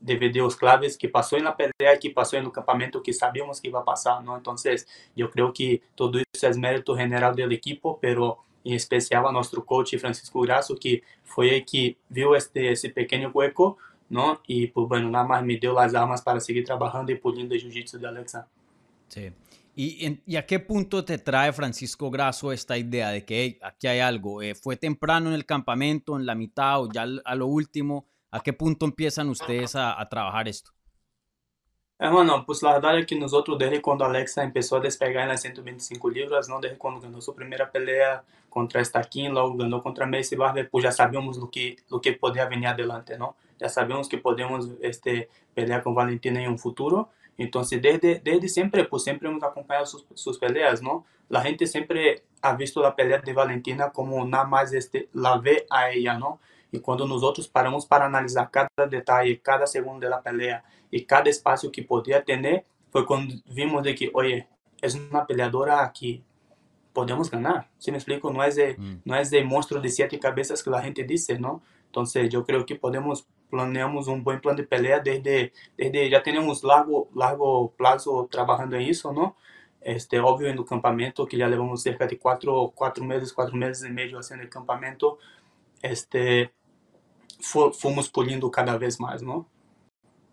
de 0.00 0.16
videos 0.16 0.56
claves 0.56 0.96
que 0.96 1.08
pasó 1.08 1.36
en 1.36 1.44
la 1.44 1.56
pelea, 1.56 1.98
que 2.00 2.10
pasó 2.10 2.36
en 2.36 2.44
el 2.44 2.52
campamento, 2.52 3.02
que 3.02 3.12
sabíamos 3.12 3.60
que 3.60 3.68
iba 3.68 3.80
a 3.80 3.84
pasar, 3.84 4.22
¿no? 4.24 4.36
Entonces, 4.36 4.86
yo 5.14 5.30
creo 5.30 5.52
que 5.52 5.82
todo 5.94 6.18
eso 6.18 6.48
es 6.48 6.56
mérito 6.56 6.96
general 6.96 7.34
del 7.34 7.52
equipo, 7.52 7.98
pero 8.00 8.38
en 8.64 8.74
especial 8.74 9.26
a 9.26 9.32
nuestro 9.32 9.64
coach 9.64 9.96
Francisco 9.98 10.40
Grasso, 10.40 10.76
que 10.76 11.02
fue 11.24 11.56
el 11.56 11.64
que 11.64 11.96
vio 12.08 12.34
este, 12.34 12.72
ese 12.72 12.90
pequeño 12.90 13.30
hueco, 13.32 13.76
¿no? 14.08 14.40
Y 14.46 14.68
pues 14.68 14.88
bueno, 14.88 15.10
nada 15.10 15.24
más 15.24 15.44
me 15.44 15.56
dio 15.56 15.74
las 15.74 15.94
armas 15.94 16.22
para 16.22 16.40
seguir 16.40 16.64
trabajando 16.64 17.12
y 17.12 17.16
puliendo 17.16 17.54
el 17.54 17.62
jiu-jitsu 17.62 17.98
de 17.98 18.08
Alexa. 18.08 18.48
Sí. 19.08 19.30
¿Y, 19.74 20.20
¿Y, 20.26 20.36
a 20.36 20.44
qué 20.44 20.58
punto 20.58 21.02
te 21.02 21.16
trae 21.16 21.50
Francisco 21.52 22.10
Grasso 22.10 22.52
esta 22.52 22.76
idea 22.76 23.08
de 23.08 23.24
que 23.24 23.58
aquí 23.62 23.86
hay 23.86 24.00
algo? 24.00 24.42
Eh, 24.42 24.54
¿Fue 24.54 24.76
temprano 24.76 25.28
en 25.28 25.34
el 25.34 25.46
campamento, 25.46 26.16
en 26.18 26.26
la 26.26 26.34
mitad 26.34 26.82
o 26.82 26.92
ya 26.92 27.06
a 27.24 27.34
lo 27.34 27.46
último? 27.46 28.06
¿A 28.32 28.40
qué 28.40 28.52
punto 28.52 28.86
empiezan 28.86 29.28
ustedes 29.28 29.76
a, 29.76 30.00
a 30.00 30.08
trabajar 30.08 30.48
esto? 30.48 30.72
Bueno, 32.10 32.44
pues 32.44 32.62
la 32.64 32.72
verdad 32.72 32.98
es 32.98 33.06
que 33.06 33.14
nosotros 33.14 33.56
desde 33.58 33.80
cuando 33.80 34.04
Alexa 34.04 34.42
empezó 34.42 34.76
a 34.76 34.80
despegar 34.80 35.22
en 35.22 35.28
las 35.28 35.42
125 35.42 36.10
libras, 36.10 36.48
¿no? 36.48 36.58
desde 36.58 36.76
cuando 36.76 37.00
ganó 37.00 37.20
su 37.20 37.32
primera 37.32 37.70
pelea 37.70 38.24
contra 38.50 38.84
Stakin, 38.84 39.32
luego 39.32 39.56
ganó 39.56 39.80
contra 39.80 40.04
Macy 40.04 40.34
Barber, 40.34 40.68
pues 40.68 40.82
ya 40.82 40.90
sabíamos 40.90 41.36
lo 41.38 41.48
que, 41.48 41.76
lo 41.88 42.00
que 42.00 42.12
podía 42.14 42.46
venir 42.46 42.66
adelante, 42.66 43.16
¿no? 43.16 43.36
Ya 43.58 43.68
sabíamos 43.68 44.08
que 44.08 44.18
podíamos 44.18 44.68
este, 44.80 45.28
pelear 45.54 45.82
con 45.84 45.94
Valentina 45.94 46.42
en 46.42 46.50
un 46.50 46.58
futuro. 46.58 47.10
Entonces, 47.38 47.80
desde, 47.80 48.18
desde 48.18 48.48
siempre, 48.48 48.84
pues 48.84 49.04
siempre 49.04 49.28
hemos 49.28 49.42
acompañado 49.44 49.86
sus, 49.86 50.04
sus 50.14 50.38
peleas, 50.38 50.82
¿no? 50.82 51.06
La 51.28 51.40
gente 51.40 51.66
siempre 51.66 52.24
ha 52.42 52.54
visto 52.56 52.82
la 52.82 52.96
pelea 52.96 53.20
de 53.20 53.32
Valentina 53.32 53.90
como 53.90 54.24
nada 54.26 54.44
más 54.44 54.72
este, 54.72 55.08
la 55.12 55.38
ve 55.38 55.66
a 55.70 55.90
ella, 55.90 56.18
¿no? 56.18 56.40
E 56.72 56.78
quando 56.78 57.06
nós 57.06 57.22
outros 57.22 57.46
paramos 57.46 57.84
para 57.84 58.06
analisar 58.06 58.46
cada 58.46 58.86
detalhe, 58.86 59.36
cada 59.36 59.66
segundo 59.66 60.00
da 60.00 60.18
pelea 60.18 60.62
e 60.90 61.00
cada 61.00 61.28
espaço 61.28 61.70
que 61.70 61.82
podia 61.82 62.20
ter, 62.22 62.64
foi 62.90 63.04
quando 63.04 63.42
vimos 63.46 63.82
de 63.82 63.94
que, 63.94 64.10
oye, 64.14 64.46
é 64.80 64.88
uma 65.10 65.24
peleadora 65.24 65.86
que 65.88 66.24
podemos 66.92 67.28
ganhar. 67.28 67.68
Se 67.78 67.90
me 67.90 67.98
explico, 67.98 68.30
não 68.30 68.42
é 68.42 68.48
de, 68.50 68.76
mm. 68.78 69.00
não 69.04 69.14
é 69.14 69.22
de 69.22 69.42
monstro 69.44 69.80
de 69.80 69.88
sete 69.88 70.18
cabeças 70.18 70.62
que 70.62 70.68
a 70.70 70.80
gente 70.80 71.02
disse, 71.04 71.38
não? 71.38 71.60
Então, 71.90 72.04
eu 72.32 72.44
creio 72.44 72.64
que 72.64 72.74
podemos 72.74 73.26
planeamos 73.50 74.08
um 74.08 74.18
bom 74.18 74.38
plano 74.38 74.56
de 74.56 74.62
pelea 74.62 74.98
desde, 74.98 75.52
desde 75.76 76.10
já 76.10 76.22
temos 76.22 76.62
largo 76.62 77.06
largo 77.14 77.68
prazo 77.76 78.26
trabalhando 78.28 78.76
em 78.76 78.88
isso, 78.88 79.12
não? 79.12 79.34
Este, 79.82 80.18
óbvio, 80.18 80.54
no 80.54 80.64
campamento, 80.64 81.26
que 81.26 81.36
já 81.36 81.46
levamos 81.46 81.82
cerca 81.82 82.06
de 82.06 82.16
quatro, 82.16 82.70
quatro 82.70 83.04
meses, 83.04 83.30
quatro 83.30 83.54
meses 83.56 83.82
e 83.82 83.90
meio 83.90 84.12
fazendo 84.12 84.48
campamento, 84.48 85.18
este, 85.82 86.50
fuimos 87.42 88.08
puliendo 88.08 88.50
cada 88.50 88.78
vez 88.78 89.00
más, 89.00 89.22
¿no? 89.22 89.48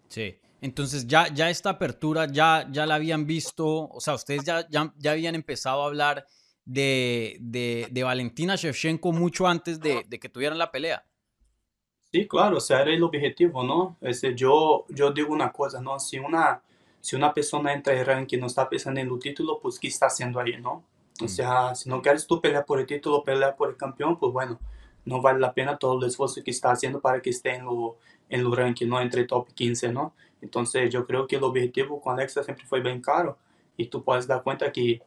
Sí. 0.08 0.36
Entonces 0.62 1.08
ya, 1.08 1.34
ya 1.34 1.50
esta 1.50 1.72
apertura 1.72 2.28
ya, 2.30 2.68
ya 2.70 2.86
la 2.86 2.96
habían 2.96 3.26
visto, 3.26 3.90
o 3.90 4.00
sea, 4.00 4.16
ustedes 4.16 4.44
ya, 4.44 4.68
ya, 4.70 4.94
ya 4.98 5.12
habían 5.12 5.36
empezado 5.36 5.84
a 5.84 5.86
hablar 5.86 6.26
de, 6.66 7.38
de, 7.40 7.88
de 7.90 8.04
Valentina 8.04 8.56
Shevchenko 8.56 9.12
mucho 9.12 9.48
antes 9.48 9.80
de, 9.80 10.04
de, 10.08 10.20
que 10.20 10.30
tuvieran 10.30 10.58
la 10.58 10.72
pelea. 10.72 11.06
Sí, 12.12 12.28
claro, 12.28 12.58
o 12.58 12.60
sea, 12.60 12.82
era 12.82 12.92
el 12.92 13.04
objetivo, 13.04 13.64
¿no? 13.64 13.98
Ese, 14.02 14.36
yo, 14.36 14.86
yo 14.90 15.12
digo 15.12 15.32
una 15.32 15.52
cosa, 15.52 15.80
¿no? 15.82 16.00
Si 16.00 16.20
una, 16.20 16.62
si 17.00 17.16
una 17.16 17.34
persona 17.34 17.74
entra 17.74 17.98
en 17.98 18.06
ranking 18.06 18.38
y 18.38 18.42
no 18.42 18.48
está 18.48 18.68
pensando 18.68 19.00
en 19.00 19.10
el 19.10 19.20
título, 19.20 19.60
pues 19.62 19.80
¿qué 19.80 19.88
está 19.88 20.08
haciendo 20.08 20.40
ahí, 20.40 20.60
no? 20.60 20.84
O 21.22 21.26
mm. 21.26 21.28
sea, 21.30 21.76
si 21.76 21.88
no 21.88 22.02
quieres 22.02 22.28
tú 22.28 22.42
pelear 22.42 22.66
por 22.66 22.80
el 22.80 22.86
título, 22.86 23.24
pelear 23.24 23.56
por 23.56 23.70
el 23.70 23.78
campeón, 23.78 24.18
pues 24.20 24.34
bueno, 24.34 24.60
no 25.06 25.22
vale 25.22 25.40
la 25.40 25.54
pena 25.54 25.78
todo 25.78 26.00
el 26.00 26.08
esfuerzo 26.08 26.44
que 26.44 26.52
está 26.52 26.72
haciendo 26.72 27.02
para 27.02 27.22
que 27.22 27.32
lo, 27.64 27.98
en 28.30 28.44
lo 28.44 28.56
ranking, 28.56 28.88
¿no? 28.88 29.02
Entre 29.02 29.26
top 29.26 29.48
15, 29.54 29.92
¿no? 29.92 30.14
Entonces 30.42 30.90
yo 30.92 31.06
creo 31.06 31.28
que 31.28 31.38
el 31.38 31.44
objetivo 31.44 32.02
con 32.02 32.14
Alexa 32.14 32.44
siempre 32.44 32.66
fue 32.66 32.82
bien 32.82 33.02
claro 33.02 33.38
y 33.78 33.88
tú 33.88 34.04
puedes 34.04 34.28
dar 34.28 34.44
cuenta 34.44 34.72
que 34.72 35.02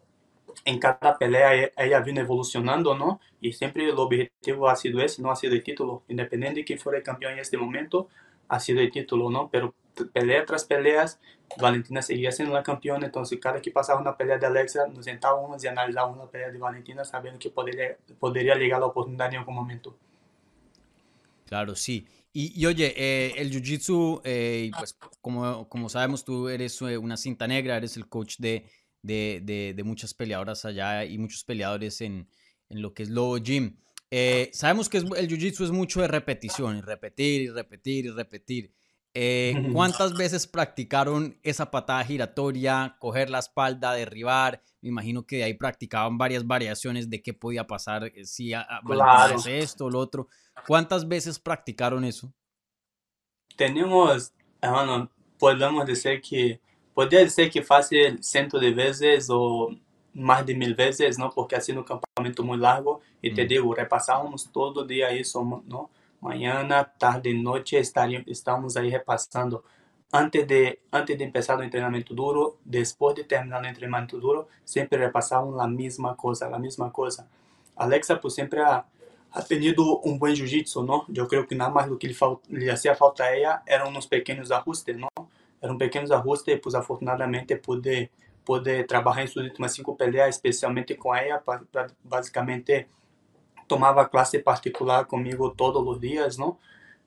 en 0.64 0.78
cada 0.78 1.18
pelea 1.18 1.70
ella 1.76 2.00
vino 2.00 2.20
evolucionando, 2.20 2.96
¿no? 2.96 3.20
Y 3.40 3.52
siempre 3.52 3.88
el 3.88 3.98
objetivo 3.98 4.68
ha 4.68 4.76
sido 4.76 5.00
ese, 5.00 5.22
no 5.22 5.30
ha 5.30 5.36
sido 5.36 5.54
el 5.54 5.62
título. 5.62 6.02
Independiente 6.08 6.64
de 6.66 6.78
fuera 6.78 6.98
el 6.98 7.04
campeón 7.04 7.34
en 7.34 7.38
este 7.40 7.56
momento, 7.56 8.08
ha 8.48 8.60
sido 8.60 8.80
el 8.80 8.90
título, 8.90 9.30
¿no? 9.30 9.48
Pero 9.50 9.74
pelea 10.12 10.44
tras 10.44 10.64
peleas, 10.64 11.20
Valentina 11.60 12.00
seguía 12.00 12.32
siendo 12.32 12.54
la 12.54 12.62
campeona, 12.62 13.06
entonces 13.06 13.38
cada 13.38 13.60
que 13.60 13.70
pasaba 13.70 14.00
una 14.00 14.16
pelea 14.16 14.38
de 14.38 14.46
Alexa, 14.46 14.86
nos 14.88 15.04
sentábamos 15.04 15.62
y 15.62 15.68
analizábamos 15.68 16.18
la 16.18 16.30
pelea 16.30 16.50
de 16.50 16.58
Valentina 16.58 17.04
sabiendo 17.04 17.38
que 17.38 17.50
podría, 17.50 17.96
podría 18.18 18.54
llegar 18.54 18.80
la 18.80 18.86
oportunidad 18.86 19.28
en 19.32 19.40
algún 19.40 19.54
momento. 19.54 19.96
Claro, 21.46 21.74
sí. 21.74 22.06
Y, 22.32 22.58
y 22.58 22.64
oye, 22.64 22.94
eh, 22.96 23.34
el 23.36 23.50
Jiu-Jitsu, 23.50 24.22
eh, 24.24 24.70
pues 24.78 24.96
como, 25.20 25.68
como 25.68 25.90
sabemos, 25.90 26.24
tú 26.24 26.48
eres 26.48 26.80
eh, 26.80 26.96
una 26.96 27.18
cinta 27.18 27.46
negra, 27.46 27.76
eres 27.76 27.98
el 27.98 28.08
coach 28.08 28.36
de, 28.38 28.64
de, 29.02 29.40
de, 29.42 29.74
de 29.76 29.82
muchas 29.84 30.14
peleadoras 30.14 30.64
allá 30.64 31.04
y 31.04 31.18
muchos 31.18 31.44
peleadores 31.44 32.00
en, 32.00 32.26
en 32.70 32.80
lo 32.80 32.94
que 32.94 33.02
es 33.02 33.10
Lobo 33.10 33.36
Gym. 33.36 33.76
Eh, 34.14 34.50
sabemos 34.52 34.90
que 34.90 34.98
es, 34.98 35.04
el 35.04 35.26
Jiu-Jitsu 35.26 35.64
es 35.64 35.70
mucho 35.70 36.02
de 36.02 36.06
repetición, 36.06 36.76
y 36.76 36.80
repetir 36.82 37.40
y 37.40 37.48
repetir 37.48 38.04
y 38.04 38.10
repetir. 38.10 38.70
Eh, 39.14 39.54
¿Cuántas 39.72 40.12
veces 40.12 40.46
practicaron 40.46 41.38
esa 41.42 41.70
patada 41.70 42.04
giratoria, 42.04 42.94
coger 42.98 43.30
la 43.30 43.38
espalda, 43.38 43.94
derribar? 43.94 44.62
Me 44.82 44.90
imagino 44.90 45.24
que 45.24 45.36
de 45.36 45.44
ahí 45.44 45.54
practicaban 45.54 46.18
varias 46.18 46.46
variaciones 46.46 47.08
de 47.08 47.22
qué 47.22 47.32
podía 47.32 47.66
pasar 47.66 48.04
eh, 48.04 48.26
si 48.26 48.52
a, 48.52 48.66
claro. 48.84 49.36
esto 49.46 49.86
o 49.86 49.90
lo 49.90 50.00
otro. 50.00 50.28
¿Cuántas 50.66 51.08
veces 51.08 51.38
practicaron 51.38 52.04
eso? 52.04 52.34
Tenemos, 53.56 54.34
hermano, 54.60 55.10
podemos 55.38 55.86
decir 55.86 56.20
que 56.20 56.60
podría 56.92 57.20
decir 57.20 57.50
que 57.50 57.62
fácil 57.62 58.22
ciento 58.22 58.58
de 58.58 58.72
veces 58.72 59.28
o 59.30 59.70
más 60.14 60.44
de 60.44 60.54
mil 60.54 60.74
veces, 60.74 61.18
¿no? 61.18 61.30
Porque 61.30 61.60
sido 61.60 61.80
un 61.80 61.84
campamento 61.84 62.42
muy 62.42 62.58
largo 62.58 63.00
y 63.20 63.32
te 63.34 63.46
digo, 63.46 63.74
repasábamos 63.74 64.50
todo 64.52 64.82
el 64.82 64.88
día 64.88 65.10
eso, 65.10 65.62
¿no? 65.66 65.90
Mañana, 66.20 66.92
tarde, 66.98 67.34
noche 67.34 67.78
estaríamos, 67.78 68.28
estamos 68.28 68.76
ahí 68.76 68.90
repasando. 68.90 69.64
Antes 70.12 70.46
de, 70.46 70.80
antes 70.90 71.18
de 71.18 71.24
empezar 71.24 71.58
el 71.58 71.64
entrenamiento 71.64 72.14
duro, 72.14 72.58
después 72.64 73.16
de 73.16 73.24
terminar 73.24 73.62
el 73.62 73.70
entrenamiento 73.70 74.18
duro, 74.18 74.48
siempre 74.64 74.98
repasamos 74.98 75.56
la 75.56 75.66
misma 75.66 76.14
cosa, 76.16 76.50
la 76.50 76.58
misma 76.58 76.92
cosa. 76.92 77.26
Alexa 77.76 78.20
pues 78.20 78.34
siempre 78.34 78.60
ha, 78.60 78.84
ha 79.32 79.42
tenido 79.42 79.98
un 80.00 80.18
buen 80.18 80.34
jiu-jitsu, 80.34 80.84
¿no? 80.84 81.06
Yo 81.08 81.26
creo 81.26 81.46
que 81.46 81.54
nada 81.54 81.70
más 81.70 81.88
lo 81.88 81.98
que 81.98 82.08
le, 82.08 82.14
le 82.50 82.70
hacía 82.70 82.94
falta 82.94 83.24
a 83.24 83.34
ella 83.34 83.62
eran 83.66 83.88
unos 83.88 84.06
pequeños 84.06 84.50
ajustes, 84.50 84.96
¿no? 84.96 85.08
Eran 85.60 85.78
pequeños 85.78 86.10
ajustes 86.10 86.60
pues 86.60 86.74
afortunadamente 86.74 87.56
pude 87.56 88.10
poder 88.44 88.86
trabalhar 88.86 89.24
em 89.24 89.26
suas 89.26 89.46
últimas 89.46 89.72
cinco 89.72 89.94
peleas, 89.96 90.36
especialmente 90.36 90.94
com 90.94 91.14
ela, 91.14 91.42
basicamente 92.02 92.86
tomava 93.68 94.08
classe 94.08 94.38
particular 94.38 95.04
comigo 95.06 95.50
todos 95.50 95.82
os 95.86 96.00
dias, 96.00 96.36
não? 96.36 96.58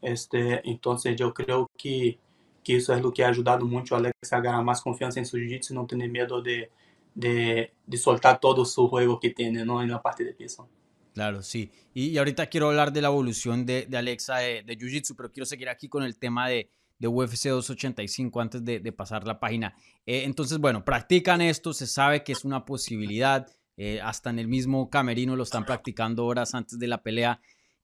Este, 0.02 0.62
então, 0.66 0.96
eu 1.20 1.32
creio 1.32 1.68
que 1.78 2.20
que 2.66 2.74
isso 2.74 2.92
é 2.92 2.98
o 2.98 3.12
que 3.12 3.22
ha 3.22 3.30
ajudado 3.30 3.68
muito 3.68 3.94
a 3.94 4.00
Alex 4.00 4.34
a 4.34 4.40
ganhar 4.40 4.64
mais 4.64 4.82
confiança 4.82 5.20
em 5.20 5.24
seu 5.24 5.40
jiu-jitsu 5.40 5.72
não 5.72 5.86
ter 5.86 5.96
medo 5.98 6.42
de, 6.42 6.68
de, 7.16 7.70
de, 7.88 7.98
soltar 7.98 8.40
todo 8.40 8.64
o 8.64 8.66
seu 8.66 8.88
juego 8.88 9.20
que 9.20 9.30
tem 9.30 9.52
¿no? 9.52 9.86
na 9.86 10.00
parte 10.00 10.24
de 10.24 10.34
piso. 10.34 10.68
Claro, 11.14 11.44
sí. 11.44 11.70
Y, 11.94 12.10
y, 12.10 12.18
ahorita 12.18 12.48
quiero 12.48 12.70
hablar 12.70 12.92
de 12.92 13.02
la 13.02 13.10
evolución 13.10 13.68
de, 13.68 13.86
de 13.86 13.98
Alexa 13.98 14.38
de, 14.38 14.64
de 14.64 14.76
Jiu-Jitsu, 14.76 15.16
pero 15.16 15.32
quiero 15.32 15.46
seguir 15.46 15.70
aquí 15.70 15.88
con 15.88 16.02
el 16.04 16.18
tema 16.18 16.50
de, 16.50 16.72
de 16.98 17.08
UFC 17.08 17.50
285 17.50 18.42
antes 18.42 18.64
de, 18.64 18.92
pasar 18.92 19.26
la 19.26 19.40
página. 19.40 19.76
Eh, 20.06 20.24
entonces, 20.24 20.60
bueno, 20.60 20.86
practican 20.86 21.42
esto, 21.42 21.74
se 21.74 21.88
sabe 21.88 22.24
que 22.24 22.32
es 22.32 22.46
una 22.46 22.66
posibilidad, 22.66 23.48
eh, 23.78 24.00
hasta 24.02 24.30
en 24.30 24.40
el 24.40 24.48
mismo 24.48 24.90
camerino 24.90 25.36
lo 25.36 25.44
están 25.44 25.66
practicando 25.66 26.26
horas 26.26 26.56
antes 26.56 26.80
de 26.80 26.88
la 26.88 27.04
pelea. 27.04 27.42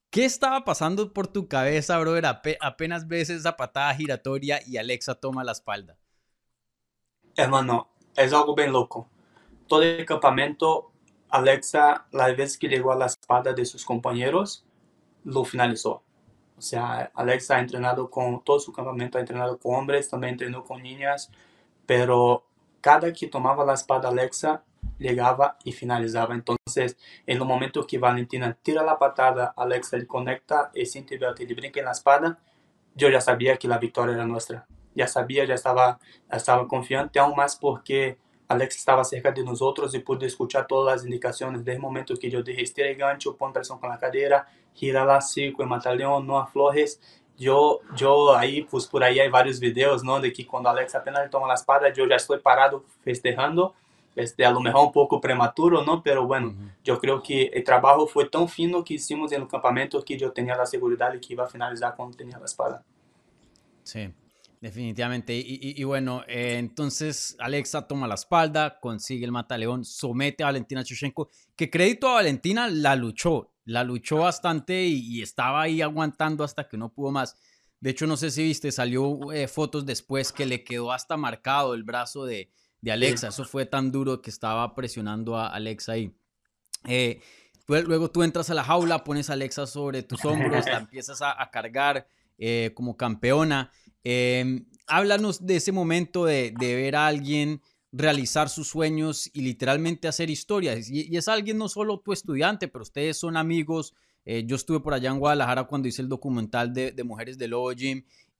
¿Qué 0.10 0.26
estaba 0.26 0.66
pasando 0.66 1.14
por 1.14 1.28
tu 1.28 1.48
cabeza, 1.48 1.98
brother? 1.98 2.26
apenas 2.60 3.08
ves 3.08 3.30
esa 3.30 3.56
patada 3.56 3.94
giratoria 3.96 4.60
y 4.66 4.78
Alexa 4.78 5.16
toma 5.16 5.44
la 5.44 5.54
espalda. 5.54 5.98
Hermano, 7.36 7.90
es 8.16 8.34
algo 8.34 8.56
bien 8.56 8.74
loco. 8.74 9.08
Todo 9.68 9.84
el 9.84 10.06
campamento, 10.06 10.92
Alexa, 11.30 12.08
la 12.12 12.32
vez 12.34 12.58
que 12.58 12.68
llegó 12.68 12.92
a 12.92 12.98
la 12.98 13.06
espalda 13.06 13.54
de 13.54 13.66
sus 13.66 13.86
compañeros, 13.86 14.66
lo 15.24 15.46
finalizó. 15.46 16.04
O 16.62 16.64
sea, 16.64 17.12
Alexa 17.16 17.56
ha 17.56 17.60
entrenado 17.60 18.12
con 18.12 18.44
todo 18.44 18.60
su 18.60 18.72
campamento, 18.72 19.18
ha 19.18 19.22
entrenado 19.22 19.58
con 19.58 19.74
hombres, 19.74 20.08
también 20.08 20.34
entrenó 20.34 20.64
con 20.64 20.84
niñas, 20.84 21.32
pero 21.88 22.46
cada 22.82 23.12
que 23.12 23.26
tomaba 23.26 23.66
la 23.66 23.74
espada 23.74 24.10
Alexa, 24.10 24.64
llegaba 25.00 25.58
y 25.64 25.72
finalizaba. 25.72 26.36
Entonces, 26.36 26.98
en 27.26 27.38
el 27.40 27.46
momento 27.46 27.88
que 27.88 27.98
Valentina 27.98 28.56
tira 28.62 28.84
la 28.84 29.00
patada, 29.00 29.56
Alexa 29.58 29.98
le 29.98 30.06
conecta 30.06 30.70
y 30.76 30.86
siente 30.86 31.16
y 31.16 31.46
le 31.48 31.56
brinca 31.56 31.80
en 31.80 31.88
la 31.88 31.94
espada, 31.94 32.38
yo 32.94 33.10
ya 33.10 33.22
sabía 33.22 33.58
que 33.58 33.68
la 33.68 33.80
victoria 33.80 34.14
era 34.14 34.28
nuestra. 34.28 34.68
Ya 34.94 35.08
sabía, 35.08 35.46
ya 35.46 35.56
estaba, 35.56 36.00
estaba 36.32 36.68
confiante, 36.68 37.18
aún 37.18 37.36
más 37.36 37.56
porque 37.56 38.20
Alex 38.48 38.76
estaba 38.78 39.04
cerca 39.04 39.32
de 39.32 39.44
nosotros 39.44 39.96
y 39.96 40.00
pude 40.00 40.28
escuchar 40.28 40.68
todas 40.68 40.96
las 40.96 41.06
indicaciones 41.06 41.66
desde 41.66 41.78
el 41.78 41.82
momento 41.82 42.14
que 42.16 42.30
yo 42.30 42.44
dije 42.44 42.62
estira 42.62 42.88
el 42.88 42.98
gancho, 42.98 43.36
pon 43.36 43.52
presión 43.52 43.80
con 43.80 43.90
la 43.90 43.98
cadera, 43.98 44.46
gira 44.74 45.06
la 45.06 45.22
circo, 45.22 45.66
mata 45.66 45.94
león, 45.94 46.26
no 46.28 46.38
aflojes. 46.40 47.00
Yo, 47.38 47.80
yo 47.96 48.36
ahí, 48.36 48.64
pues 48.64 48.86
por 48.88 49.04
ahí 49.04 49.20
hay 49.20 49.30
varios 49.30 49.60
videos, 49.60 50.04
¿no? 50.04 50.20
De 50.20 50.32
que 50.32 50.46
cuando 50.46 50.70
Alex 50.70 50.96
apenas 50.96 51.30
toma 51.30 51.48
la 51.48 51.56
espada, 51.56 51.92
yo 51.92 52.08
ya 52.08 52.16
estoy 52.16 52.40
parado 52.40 52.84
festejando. 53.04 53.74
Este, 54.16 54.46
a 54.46 54.52
lo 54.52 54.60
mejor 54.60 54.88
un 54.88 54.92
poco 54.92 55.22
prematuro, 55.22 55.84
¿no? 55.84 56.04
Pero 56.04 56.28
bueno, 56.28 56.50
uh 56.50 56.52
-huh. 56.52 56.72
yo 56.84 57.00
creo 57.00 57.24
que 57.24 57.44
el 57.44 57.64
trabajo 57.64 58.06
fue 58.08 58.28
tan 58.30 58.48
fino 58.50 58.84
que 58.84 58.96
hicimos 58.96 59.32
en 59.32 59.42
el 59.42 59.48
campamento 59.48 60.04
que 60.04 60.18
yo 60.18 60.32
tenía 60.32 60.56
la 60.56 60.66
seguridad 60.66 61.14
de 61.14 61.20
que 61.22 61.34
iba 61.34 61.46
a 61.46 61.48
finalizar 61.48 61.96
cuando 61.96 62.18
tenía 62.18 62.38
la 62.38 62.46
espada. 62.46 62.84
Sí. 63.84 64.10
Definitivamente. 64.60 65.34
Y, 65.34 65.40
y, 65.40 65.82
y 65.82 65.84
bueno, 65.86 66.24
eh, 66.28 66.58
entonces 66.60 67.36
Alexa 67.40 67.88
toma 67.88 68.08
la 68.08 68.14
espalda, 68.14 68.80
consigue 68.80 69.26
el 69.26 69.32
mataleón, 69.32 69.84
somete 69.84 70.44
a 70.44 70.48
Valentina 70.48 70.84
Chushenko, 70.84 71.30
que 71.56 71.70
crédito 71.72 72.08
a 72.10 72.14
Valentina 72.16 72.68
la 72.70 72.96
luchó, 72.96 73.50
la 73.66 73.84
luchó 73.84 74.18
bastante 74.18 74.84
y, 74.84 75.18
y, 75.18 75.22
estaba 75.22 75.62
ahí 75.62 75.82
aguantando 75.82 76.44
hasta 76.44 76.68
que 76.68 76.78
no 76.78 76.94
pudo 76.94 77.12
más. 77.12 77.36
De 77.80 77.90
hecho, 77.90 78.08
no 78.08 78.18
sé 78.18 78.32
si 78.32 78.44
viste, 78.44 78.72
salió 78.72 79.32
eh, 79.32 79.48
fotos 79.48 79.86
después 79.86 80.32
que 80.32 80.46
le 80.46 80.64
quedó 80.64 80.92
hasta 80.92 81.18
marcado 81.18 81.74
el 81.74 81.84
brazo 81.84 82.26
de, 82.26 82.52
de 82.82 82.92
Alexa. 82.92 83.30
Eso 83.30 83.46
fue 83.46 83.66
tan 83.66 83.92
duro 83.92 84.22
que 84.22 84.30
estaba 84.30 84.76
presionando 84.76 85.38
a 85.38 85.48
Alexa 85.48 85.94
ahí. 85.94 86.14
Eh, 86.88 87.22
luego 87.68 88.12
tú 88.12 88.24
entras 88.24 88.50
a 88.50 88.54
la 88.54 88.64
jaula, 88.64 89.04
pones 89.04 89.30
a 89.30 89.34
Alexa 89.34 89.66
sobre 89.66 90.04
tus 90.04 90.26
hombros, 90.26 90.66
la 90.66 90.78
empiezas 90.78 91.22
a, 91.22 91.42
a 91.42 91.50
cargar 91.52 92.08
eh, 92.38 92.72
como 92.74 92.98
campeona. 92.98 93.72
Eh, 94.04 94.64
háblanos 94.88 95.46
de 95.46 95.58
ese 95.58 95.72
momento 95.72 96.26
de, 96.26 96.54
de, 96.60 96.76
ver 96.76 96.96
a 96.96 97.08
alguien 97.08 97.62
realizar 97.92 98.50
sus 98.50 98.68
sueños 98.68 99.30
y 99.34 99.42
literalmente 99.42 100.08
hacer 100.08 100.30
historias. 100.30 100.90
Y, 100.90 101.16
es 101.16 101.28
alguien 101.28 101.58
no 101.58 101.68
solo 101.68 102.00
tu 102.00 102.14
estudiante, 102.14 102.68
pero 102.68 102.84
ustedes 102.84 103.18
son 103.18 103.38
amigos. 103.38 103.94
Eh, 104.26 104.44
yo 104.46 104.56
estuve 104.56 104.80
por 104.80 104.94
allá 104.94 105.10
en 105.10 105.20
Guadalajara 105.20 105.66
cuando 105.66 105.88
hice 105.88 106.02
el 106.02 106.10
documental 106.10 106.74
de, 106.74 107.04
Mujeres 107.04 107.38
del 107.38 107.52
Lobo 107.52 107.72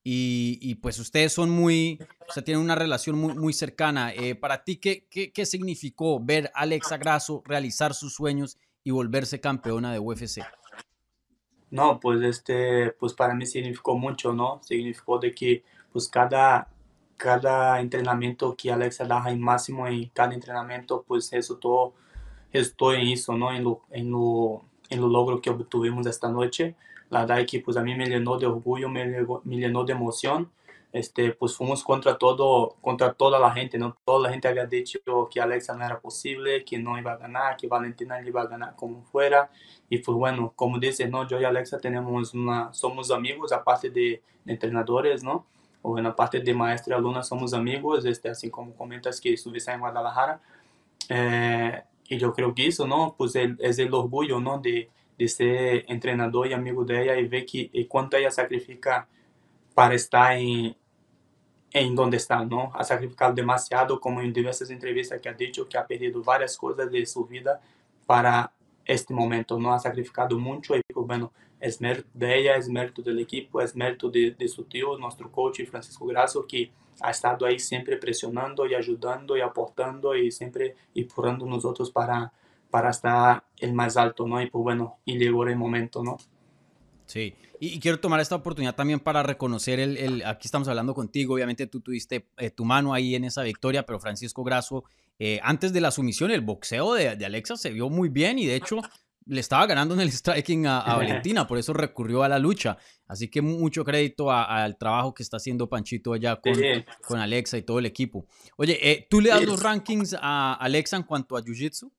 y, 0.04 0.58
y, 0.60 0.74
pues 0.76 0.98
ustedes 0.98 1.32
son 1.32 1.50
muy, 1.50 1.98
o 2.28 2.32
sea, 2.32 2.42
tienen 2.42 2.62
una 2.62 2.74
relación 2.74 3.16
muy, 3.16 3.34
muy 3.34 3.52
cercana. 3.52 4.12
Eh, 4.12 4.34
para 4.34 4.64
ti, 4.64 4.76
¿qué, 4.76 5.06
¿qué, 5.08 5.32
qué, 5.32 5.46
significó 5.46 6.18
ver 6.18 6.50
a 6.54 6.62
Alexa 6.62 6.96
Grasso 6.96 7.42
realizar 7.46 7.94
sus 7.94 8.14
sueños 8.14 8.58
y 8.82 8.90
volverse 8.90 9.40
campeona 9.40 9.92
de 9.92 10.00
UFC? 10.00 10.42
No, 11.70 12.00
pues 12.00 12.20
este, 12.22 12.90
pues 12.98 13.14
para 13.14 13.34
mí 13.34 13.46
significó 13.46 13.96
mucho, 13.96 14.32
¿no? 14.32 14.60
Significó 14.64 15.18
de 15.18 15.32
que 15.32 15.64
pues 15.92 16.08
cada, 16.08 16.68
cada 17.22 17.78
entrenamiento 17.80 18.56
que 18.56 18.72
Alexa 18.72 19.04
daba 19.04 19.30
en 19.30 19.40
máximo 19.40 19.86
en 19.86 20.08
cada 20.08 20.34
entrenamiento, 20.34 21.04
pues 21.06 21.30
resultó, 21.30 21.94
resultó 22.52 22.92
en 22.94 23.06
eso, 23.06 23.36
¿no? 23.36 23.52
En 23.52 23.62
lo, 23.62 23.82
en 23.92 24.10
lo, 24.10 24.64
en 24.90 25.00
lo 25.00 25.06
logro 25.06 25.40
que 25.40 25.50
obtuvimos 25.50 26.04
esta 26.08 26.28
noche. 26.28 26.74
La 27.10 27.20
verdad 27.20 27.38
es 27.38 27.46
que 27.46 27.60
pues 27.60 27.76
a 27.76 27.82
mí 27.84 27.94
me 27.94 28.06
llenó 28.06 28.38
de 28.38 28.46
orgullo, 28.46 28.88
me, 28.88 29.06
me 29.44 29.56
llenó 29.56 29.84
de 29.84 29.92
emoción. 29.92 30.50
Este, 30.92 31.30
pues 31.32 31.56
fuimos 31.56 31.84
contra 31.84 32.18
todo, 32.18 32.74
contra 32.80 33.12
toda 33.12 33.38
la 33.38 33.52
gente, 33.52 33.78
¿no? 33.78 33.96
Toda 34.04 34.26
la 34.26 34.30
gente 34.30 34.48
había 34.48 34.66
dicho 34.66 34.98
que 35.30 35.40
Alexa 35.40 35.76
no 35.76 35.86
era 35.86 36.00
posible, 36.00 36.64
que 36.64 36.76
no 36.80 36.98
iba 36.98 37.12
a 37.12 37.18
ganar, 37.18 37.56
que 37.56 37.68
Valentina 37.68 38.20
iba 38.26 38.42
a 38.42 38.46
ganar 38.48 38.74
como 38.74 39.04
fuera. 39.04 39.48
Y 39.88 39.98
pues 39.98 40.16
bueno, 40.18 40.52
como 40.56 40.80
dices, 40.80 41.08
¿no? 41.08 41.24
Yo 41.28 41.40
y 41.40 41.44
Alexa 41.44 41.78
tenemos 41.78 42.34
una, 42.34 42.72
somos 42.72 43.12
amigos, 43.12 43.52
aparte 43.52 43.90
de, 43.90 44.22
de 44.44 44.52
entrenadores, 44.52 45.22
¿no? 45.22 45.46
O 45.82 45.98
en 45.98 46.04
la 46.04 46.14
parte 46.14 46.40
de 46.40 46.54
maestra 46.54 46.94
y 46.94 46.98
alumna 46.98 47.22
somos 47.22 47.52
amigos, 47.54 48.04
este, 48.04 48.28
así 48.28 48.50
como 48.50 48.74
comentas 48.74 49.20
que 49.20 49.34
estuviste 49.34 49.72
en 49.72 49.80
Guadalajara. 49.80 50.40
Eh, 51.08 51.82
y 52.08 52.18
yo 52.18 52.32
creo 52.32 52.54
que 52.54 52.66
eso, 52.68 52.86
¿no? 52.86 53.14
Pues 53.16 53.34
el, 53.36 53.56
es 53.60 53.78
el. 53.78 53.90
De, 53.90 54.90
de 55.18 55.28
ser 55.28 55.84
entrenador 55.88 56.46
y 56.46 56.52
amigo 56.52 56.84
de 56.84 57.02
ella 57.02 57.16
y 57.18 57.26
ver 57.26 57.46
que 57.46 57.70
y 57.72 57.84
cuánto 57.86 58.16
ella 58.16 58.30
sacrifica 58.30 59.06
para 59.74 59.94
estar 59.94 60.36
en, 60.36 60.76
en 61.72 61.94
donde 61.94 62.18
está, 62.18 62.44
¿no? 62.44 62.70
Ha 62.74 62.84
sacrificado 62.84 63.32
demasiado, 63.32 63.98
como 63.98 64.20
en 64.20 64.32
diversas 64.32 64.70
entrevistas 64.70 65.20
que 65.20 65.28
ha 65.28 65.32
dicho 65.32 65.68
que 65.68 65.78
ha 65.78 65.86
perdido 65.86 66.22
varias 66.22 66.56
cosas 66.56 66.90
de 66.90 67.06
su 67.06 67.24
vida 67.26 67.60
para 68.06 68.52
este 68.84 69.14
momento, 69.14 69.58
¿no? 69.58 69.72
Ha 69.72 69.78
sacrificado 69.78 70.38
mucho 70.38 70.76
y 70.76 70.82
pues 70.92 71.06
bueno, 71.06 71.32
es 71.62 71.80
mérito 71.80 72.08
de 72.12 72.38
ella, 72.40 72.56
es 72.56 72.68
mérito 72.68 73.02
del 73.02 73.20
equipo, 73.20 73.60
es 73.60 73.76
mérito 73.76 74.10
de, 74.10 74.32
de 74.32 74.48
su 74.48 74.64
tío, 74.64 74.98
nuestro 74.98 75.30
coach 75.30 75.62
Francisco 75.64 76.04
Grasso, 76.06 76.44
que 76.44 76.72
ha 77.00 77.10
estado 77.12 77.46
ahí 77.46 77.60
siempre 77.60 77.96
presionando 77.96 78.66
y 78.66 78.74
ayudando 78.74 79.36
y 79.36 79.42
aportando 79.42 80.16
y 80.16 80.32
siempre 80.32 80.74
empujando 80.92 81.46
nosotros 81.46 81.92
para, 81.92 82.32
para 82.68 82.90
estar 82.90 83.44
el 83.58 83.74
más 83.74 83.96
alto, 83.96 84.26
¿no? 84.26 84.42
Y 84.42 84.50
pues 84.50 84.60
bueno, 84.60 84.98
y 85.04 85.16
llegó 85.16 85.46
el 85.46 85.56
momento, 85.56 86.02
¿no? 86.02 86.16
Sí, 87.06 87.34
y, 87.60 87.78
quiero 87.78 88.00
tomar 88.00 88.18
esta 88.18 88.34
oportunidad 88.34 88.74
también 88.74 88.98
para 88.98 89.22
reconocer 89.22 89.78
el, 89.78 89.96
el 89.96 90.24
aquí 90.24 90.48
estamos 90.48 90.66
hablando 90.66 90.94
contigo, 90.94 91.34
obviamente 91.34 91.68
tú 91.68 91.80
tuviste 91.80 92.26
eh, 92.38 92.50
tu 92.50 92.64
mano 92.64 92.92
ahí 92.92 93.14
en 93.14 93.22
esa 93.22 93.42
victoria, 93.42 93.86
pero 93.86 94.00
Francisco 94.00 94.42
Grasso, 94.42 94.82
eh, 95.20 95.38
antes 95.44 95.72
de 95.72 95.80
la 95.80 95.92
sumisión, 95.92 96.32
el 96.32 96.40
boxeo 96.40 96.94
de, 96.94 97.14
de, 97.14 97.24
Alexa 97.24 97.56
se 97.56 97.70
vio 97.70 97.88
muy 97.88 98.08
bien 98.08 98.40
y 98.40 98.46
de 98.46 98.56
hecho 98.56 98.80
le 99.26 99.40
estaba 99.40 99.66
ganando 99.66 99.94
en 99.94 100.00
el 100.00 100.10
striking 100.12 100.66
a, 100.66 100.80
a 100.80 100.96
Valentina, 100.96 101.46
por 101.46 101.58
eso 101.58 101.72
recurrió 101.72 102.22
a 102.22 102.28
la 102.28 102.38
lucha. 102.38 102.76
Así 103.06 103.28
que 103.28 103.42
mucho 103.42 103.84
crédito 103.84 104.30
al 104.30 104.76
trabajo 104.78 105.12
que 105.12 105.22
está 105.22 105.36
haciendo 105.36 105.68
Panchito 105.68 106.12
allá 106.12 106.36
con, 106.36 106.54
sí. 106.54 106.84
con 107.06 107.18
Alexa 107.18 107.58
y 107.58 107.62
todo 107.62 107.78
el 107.78 107.86
equipo. 107.86 108.26
Oye, 108.56 108.78
eh, 108.80 109.06
¿tú 109.10 109.20
le 109.20 109.30
das 109.30 109.40
sí. 109.40 109.46
los 109.46 109.62
rankings 109.62 110.16
a 110.20 110.54
Alexa 110.54 110.96
en 110.96 111.02
cuanto 111.02 111.36
a 111.36 111.42
Jiu-Jitsu? 111.42 111.90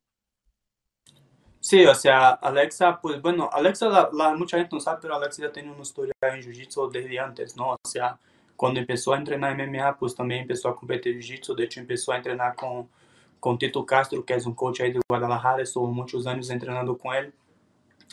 Sí, 1.59 1.85
o 1.85 1.95
sea, 1.95 2.31
Alexa, 2.31 2.99
pues 2.99 3.21
bueno, 3.21 3.49
Alexa, 3.51 3.87
la, 3.87 4.09
la, 4.11 4.35
mucha 4.35 4.57
gente 4.57 4.75
no 4.75 4.81
sabe, 4.81 4.99
pero 5.01 5.15
Alexa 5.15 5.43
ya 5.43 5.51
tiene 5.51 5.71
una 5.71 5.81
historia 5.81 6.13
en 6.21 6.41
Jiu-Jitsu 6.41 6.91
desde 6.91 7.19
antes, 7.19 7.55
¿no? 7.55 7.71
O 7.71 7.87
sea, 7.87 8.19
Quando 8.55 8.85
começou 8.85 9.13
a 9.13 9.21
treinar 9.21 9.57
MMA, 9.57 9.93
pues 9.93 10.13
também 10.13 10.43
começou 10.43 10.71
a 10.71 10.73
competir 10.73 11.13
jiu-jitsu, 11.15 11.55
de 11.55 11.63
hecho 11.63 11.81
começou 11.81 12.13
a 12.13 12.21
treinar 12.21 12.55
com 12.55 12.87
com 13.43 13.57
Tito 13.57 13.83
Castro, 13.83 14.23
que 14.23 14.31
é 14.31 14.37
um 14.47 14.53
coach 14.53 14.81
aí 14.81 14.93
de 14.93 14.99
Guadalajara, 15.11 15.61
estou 15.61 15.93
muitos 15.93 16.25
anos 16.25 16.47
treinando 16.47 16.95
com 16.95 17.13
ele. 17.13 17.33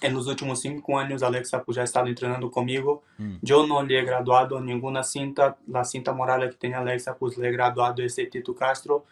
E 0.03 0.09
nos 0.09 0.27
últimos 0.27 0.61
cinco 0.61 0.99
anos, 0.99 1.23
Alexa 1.23 1.61
pues, 1.61 1.77
já 1.77 1.85
está 1.85 2.03
treinando 2.03 2.51
comigo. 2.51 3.01
Hum. 3.17 3.39
Eu 3.47 3.65
não 3.65 3.81
lhe 3.81 3.95
he 3.95 4.03
graduado 4.03 4.59
nenhuma 4.59 5.05
cinta. 5.05 5.57
A 5.73 5.85
cinta 5.85 6.13
moral 6.13 6.49
que 6.49 6.57
tem 6.57 6.75
Alexa, 6.75 7.15
pues 7.15 7.37
lhe 7.37 7.47
he 7.47 7.53
graduado 7.53 8.03
esse 8.03 8.27
Tito 8.27 8.53
Castro. 8.55 9.05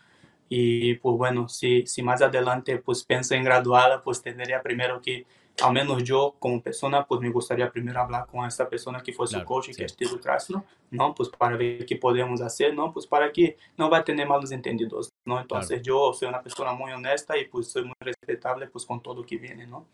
E, 0.51 0.99
pues 1.01 1.17
bueno, 1.17 1.49
se, 1.49 1.85
se 1.87 2.03
mais 2.03 2.21
adelante 2.21 2.79
pues 2.79 3.05
penso 3.05 3.35
em 3.35 3.45
graduá-la, 3.45 4.03
pues 4.03 4.21
tendría 4.21 4.61
primeiro 4.61 5.01
que 5.01 5.25
al 5.63 5.73
menos 5.73 6.03
yo 6.05 6.37
como 6.39 6.63
persona, 6.63 7.07
pues 7.07 7.21
me 7.21 7.31
gustaría 7.31 7.71
primero 7.71 8.01
hablar 8.01 8.27
con 8.27 8.47
esta 8.47 8.69
persona 8.69 9.03
que 9.03 9.13
fue 9.13 9.27
claro, 9.27 9.43
su 9.43 9.47
coach, 9.47 9.67
sí. 9.67 9.75
que 9.75 9.85
es 9.85 9.97
Tito 9.97 10.21
Castro, 10.21 10.65
¿no? 10.91 11.15
Pues 11.15 11.29
para 11.29 11.57
ver 11.57 11.85
qué 11.85 11.97
podemos 11.97 12.41
hacer, 12.41 12.75
¿no? 12.75 12.93
Pues 12.93 13.07
para 13.07 13.33
que 13.33 13.57
no 13.77 13.91
va 13.91 13.99
a 13.99 14.05
tener 14.05 14.27
malos 14.27 14.53
entendidos, 14.53 15.13
¿no? 15.25 15.41
Entonces 15.41 15.83
claro. 15.83 15.83
yo 15.83 16.13
soy 16.13 16.29
una 16.29 16.43
persona 16.43 16.73
muy 16.73 16.93
honesta 16.93 17.37
y 17.37 17.47
pues 17.47 17.71
soy 17.71 17.85
muy 17.85 17.95
respetable 18.01 18.69
pues 18.69 18.85
con 18.85 19.03
todo 19.03 19.17
lo 19.17 19.27
que 19.27 19.37
viene, 19.37 19.67
¿no? 19.67 19.87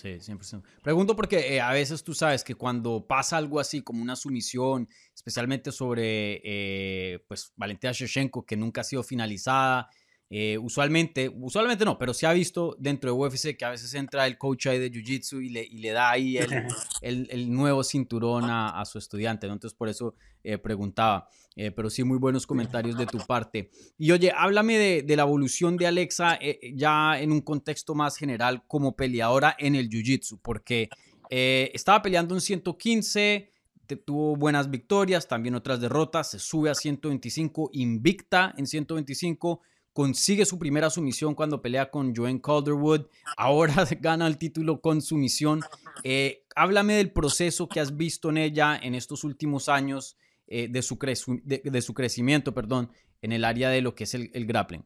Sí, 0.00 0.08
100%. 0.08 0.62
Pregunto 0.82 1.14
porque 1.14 1.54
eh, 1.54 1.60
a 1.60 1.72
veces 1.72 2.02
tú 2.02 2.14
sabes 2.14 2.42
que 2.42 2.54
cuando 2.54 3.04
pasa 3.06 3.36
algo 3.36 3.60
así 3.60 3.82
como 3.82 4.00
una 4.00 4.16
sumisión, 4.16 4.88
especialmente 5.14 5.72
sobre 5.72 6.40
eh, 6.42 7.22
pues 7.28 7.52
Valentina 7.54 7.92
Shevchenko, 7.92 8.46
que 8.46 8.56
nunca 8.56 8.80
ha 8.80 8.84
sido 8.84 9.02
finalizada, 9.02 9.90
eh, 10.32 10.58
usualmente, 10.58 11.28
usualmente 11.28 11.84
no, 11.84 11.98
pero 11.98 12.14
se 12.14 12.24
ha 12.24 12.32
visto 12.32 12.76
dentro 12.78 13.10
de 13.10 13.18
UFC 13.18 13.56
que 13.56 13.64
a 13.64 13.70
veces 13.70 13.92
entra 13.94 14.28
el 14.28 14.38
coach 14.38 14.68
ahí 14.68 14.78
de 14.78 14.88
Jiu-Jitsu 14.88 15.44
y 15.44 15.48
le, 15.48 15.64
y 15.64 15.78
le, 15.78 15.90
da 15.90 16.08
ahí 16.08 16.36
el, 16.36 16.48
el, 17.02 17.26
el 17.32 17.52
nuevo 17.52 17.82
cinturón 17.82 18.44
a, 18.44 18.80
a, 18.80 18.84
su 18.84 18.98
estudiante, 18.98 19.48
¿no? 19.48 19.54
Entonces 19.54 19.76
por 19.76 19.88
eso 19.88 20.14
eh, 20.44 20.56
preguntaba, 20.56 21.28
eh, 21.56 21.72
pero 21.72 21.90
sí 21.90 22.04
muy 22.04 22.18
buenos 22.18 22.46
comentarios 22.46 22.96
de 22.96 23.06
tu 23.06 23.18
parte. 23.18 23.70
Y 23.98 24.12
oye, 24.12 24.32
háblame 24.32 24.78
de, 24.78 25.02
de 25.02 25.16
la 25.16 25.22
evolución 25.22 25.76
de 25.76 25.88
Alexa 25.88 26.38
ya 26.74 27.20
en 27.20 27.32
un 27.32 27.40
contexto 27.40 27.96
más 27.96 28.16
general 28.16 28.62
como 28.68 28.94
peleadora 28.94 29.56
en 29.58 29.74
el 29.74 29.88
Jiu-Jitsu, 29.88 30.38
porque 30.40 30.90
estaba 31.28 32.02
peleando 32.02 32.36
en 32.36 32.40
115, 32.40 33.50
tuvo 33.96 34.36
buenas 34.36 34.70
victorias, 34.70 35.26
también 35.26 35.56
otras 35.56 35.80
derrotas, 35.80 36.30
se 36.30 36.38
sube 36.38 36.70
a 36.70 36.74
125, 36.76 37.70
invicta 37.72 38.54
en 38.56 38.68
125 38.68 39.60
consigue 39.92 40.44
su 40.44 40.58
primera 40.58 40.90
sumisión 40.90 41.34
cuando 41.34 41.62
pelea 41.62 41.90
con 41.90 42.14
Joanne 42.14 42.40
Calderwood, 42.40 43.06
ahora 43.36 43.74
gana 44.00 44.26
el 44.26 44.38
título 44.38 44.80
con 44.80 45.02
sumisión. 45.02 45.60
Eh, 46.04 46.44
háblame 46.54 46.94
del 46.94 47.12
proceso 47.12 47.68
que 47.68 47.80
has 47.80 47.96
visto 47.96 48.30
en 48.30 48.38
ella 48.38 48.78
en 48.80 48.94
estos 48.94 49.24
últimos 49.24 49.68
años 49.68 50.16
eh, 50.46 50.68
de, 50.68 50.82
su 50.82 50.98
de, 51.44 51.82
su 51.82 51.94
crecimiento 51.94 52.54
perdón, 52.54 52.90
en 53.22 53.32
el 53.32 53.44
área 53.44 53.70
de 53.70 53.82
lo 53.82 53.94
que 53.94 54.04
es 54.04 54.14
el, 54.14 54.30
el, 54.34 54.46
grappling. 54.46 54.84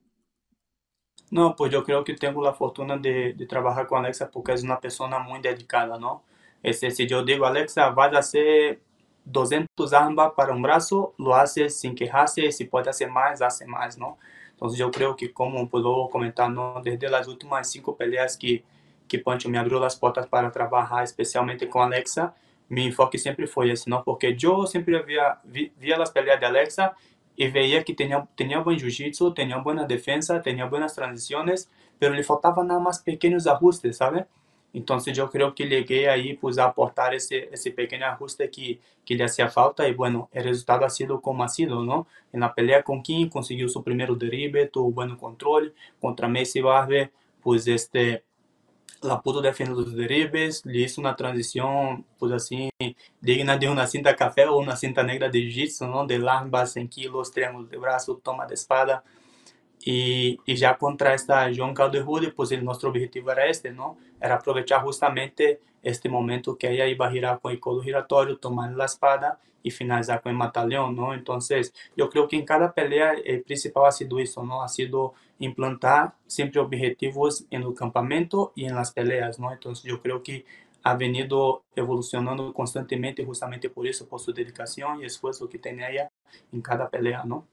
No, 1.31 1.57
pues 1.57 1.73
yo 1.73 1.83
creo 1.85 2.05
que 2.05 2.15
tengo 2.15 2.43
la 2.43 2.53
fortuna 2.53 2.97
de, 2.97 3.33
de, 3.33 3.47
trabajar 3.47 3.87
con 3.87 4.05
Alexa 4.05 4.31
porque 4.31 4.53
es 4.53 4.63
una 4.63 4.79
persona 4.79 5.19
muy 5.19 5.41
dedicada, 5.41 5.99
¿no? 5.99 6.23
Este, 6.63 6.91
si 6.91 7.07
yo 7.07 7.25
digo, 7.25 7.47
Alexa, 7.47 7.91
vas 7.91 8.13
a 8.15 8.19
hacer 8.19 8.81
200 9.25 9.93
armas 9.93 10.33
para 10.37 10.53
un 10.53 10.63
brazo, 10.63 11.15
lo 11.19 11.35
hace 11.35 11.71
sin 11.71 11.95
quejarse, 11.95 12.53
si 12.53 12.65
puede 12.65 12.91
hacer 12.91 13.11
más, 13.11 13.41
hace 13.43 13.67
más, 13.67 13.99
¿no? 13.99 14.19
Entonces 14.55 14.79
yo 14.79 14.91
creo 14.91 15.17
que 15.17 15.33
como 15.33 15.69
puedo 15.69 16.09
comentar, 16.09 16.51
¿no? 16.51 16.81
desde 16.83 17.11
las 17.11 17.29
últimas 17.29 17.71
cinco 17.71 17.97
peleas 17.97 18.37
que, 18.37 18.65
que 19.07 19.19
Pancho 19.19 19.49
me 19.49 19.59
abrió 19.59 19.79
las 19.79 19.97
puertas 19.97 20.27
para 20.27 20.51
trabajar, 20.51 21.05
especialmente 21.05 21.69
con 21.69 21.83
Alexa, 21.83 22.35
mi 22.69 22.87
enfoque 22.87 23.19
siempre 23.19 23.47
fue 23.47 23.71
ese, 23.71 23.91
¿no? 23.91 24.03
Porque 24.03 24.37
yo 24.37 24.67
siempre 24.67 25.03
via, 25.03 25.41
via 25.45 25.99
las 25.99 26.11
peleas 26.11 26.41
de 26.41 26.47
Alexa 26.47 26.95
y 27.37 27.49
veía 27.49 27.85
que 27.85 27.95
tenía, 27.95 28.27
tenía 28.37 28.61
buen 28.61 28.79
jiu-jitsu, 28.79 29.35
tenía 29.35 29.59
buena 29.59 29.87
defensa, 29.87 30.41
tenía 30.41 30.67
buenas 30.67 30.95
transiciones, 30.95 31.69
pero 31.99 32.15
le 32.15 32.23
faltaban 32.23 32.69
nada 32.69 32.81
más 32.81 33.01
pequeños 33.01 33.47
ajustes, 33.47 33.99
¿sabes? 33.99 34.25
Entonces 34.75 35.16
yo 35.16 35.31
creo 35.31 35.54
que 35.54 35.64
llegué 35.64 36.11
ahí 36.11 36.35
pues 36.35 36.59
a 36.59 36.64
aportar 36.64 37.14
ese, 37.14 37.49
ese 37.52 37.71
pequeño 37.71 38.07
ajuste 38.07 38.50
que, 38.50 38.81
que 39.07 39.14
le 39.14 39.25
hacía 39.25 39.49
falta 39.49 39.88
y 39.88 39.95
bueno, 39.95 40.28
el 40.33 40.45
resultado 40.45 40.85
ha 40.85 40.90
sido 40.90 41.21
como 41.23 41.44
ha 41.44 41.49
sido, 41.49 41.83
¿no? 41.83 42.07
En 42.33 42.42
pelea 42.55 42.83
con 42.83 43.03
King 43.03 43.29
consiguió 43.29 43.68
su 43.68 43.83
primer 43.83 44.11
derribe, 44.11 44.66
tuvo 44.66 44.90
buen 44.90 45.16
control, 45.16 45.75
contra 46.01 46.29
Messi 46.29 46.61
Barber, 46.61 47.12
pues 47.40 47.66
este, 47.68 48.25
la 49.05 49.20
pudo 49.20 49.40
defender 49.40 49.77
los 49.77 49.94
derribes, 49.94 50.64
le 50.66 50.81
hizo 50.81 51.01
una 51.01 51.14
transición 51.14 52.05
pues 52.18 52.33
así 52.33 52.70
digna 53.20 53.57
de 53.57 53.68
una 53.68 53.87
cinta 53.87 54.16
café 54.16 54.46
o 54.46 54.57
una 54.57 54.77
cinta 54.77 55.03
negra 55.03 55.29
de 55.29 55.38
jiu-jitsu. 55.38 56.07
De 56.07 56.18
largas 56.18 56.77
en 56.77 56.88
kilos, 56.88 57.31
triángulos 57.31 57.70
de 57.70 57.77
brazo, 57.77 58.20
toma 58.22 58.46
de 58.46 58.55
espada. 58.55 59.05
E, 59.87 60.38
e 60.47 60.57
já 60.57 60.75
contra 60.75 61.12
esta 61.12 61.53
João 61.53 61.75
Calderwood, 61.75 62.33
pues 62.33 62.53
el 62.53 62.64
nosso 62.64 62.88
objetivo 62.88 63.31
era 63.31 63.49
este, 63.49 63.70
não? 63.70 63.99
Era 64.18 64.37
aproveitar 64.37 64.83
justamente 64.83 65.61
este 65.83 66.09
momento 66.09 66.57
que 66.57 66.66
ella 66.66 66.87
iba 66.87 67.07
a 67.07 67.11
girar 67.11 67.38
com 67.38 67.53
o 67.53 67.59
colo 67.61 67.83
giratório, 67.83 68.37
tomar 68.37 68.75
a 68.81 68.85
espada 68.87 69.38
e 69.62 69.70
finalizar 69.70 70.23
com 70.23 70.31
o 70.31 70.35
mataleão, 70.35 70.90
não? 70.90 71.14
Então, 71.14 71.38
eu 71.97 72.09
creio 72.09 72.27
que 72.27 72.37
em 72.37 72.44
cada 72.44 72.68
pelea 72.68 73.14
o 73.14 73.44
principal 73.44 73.85
ha 73.85 73.90
sido 73.90 74.18
isso, 74.18 74.42
não? 74.42 74.62
Ha 74.62 74.68
sido 74.68 75.12
implantar 75.38 76.16
sempre 76.27 76.59
objetivos 76.59 77.47
no 77.53 77.75
campamento 77.75 78.53
e 78.57 78.66
nas 78.68 78.90
peleas, 78.90 79.38
não? 79.38 79.53
Então, 79.53 79.73
eu 79.85 79.99
creio 79.99 80.20
que 80.20 80.47
ha 80.83 80.94
venido 80.94 81.62
evolucionando 81.77 82.53
constantemente 82.53 83.23
justamente 83.25 83.68
por 83.68 83.87
isso, 83.87 84.07
por 84.07 84.18
sua 84.18 84.33
dedicação 84.33 85.03
e 85.03 85.07
esforço 85.07 85.49
que 85.49 85.59
tem 85.59 85.83
ella 85.83 86.11
em 86.53 86.61
cada 86.61 86.87
pelea, 86.87 87.23
não? 87.25 87.47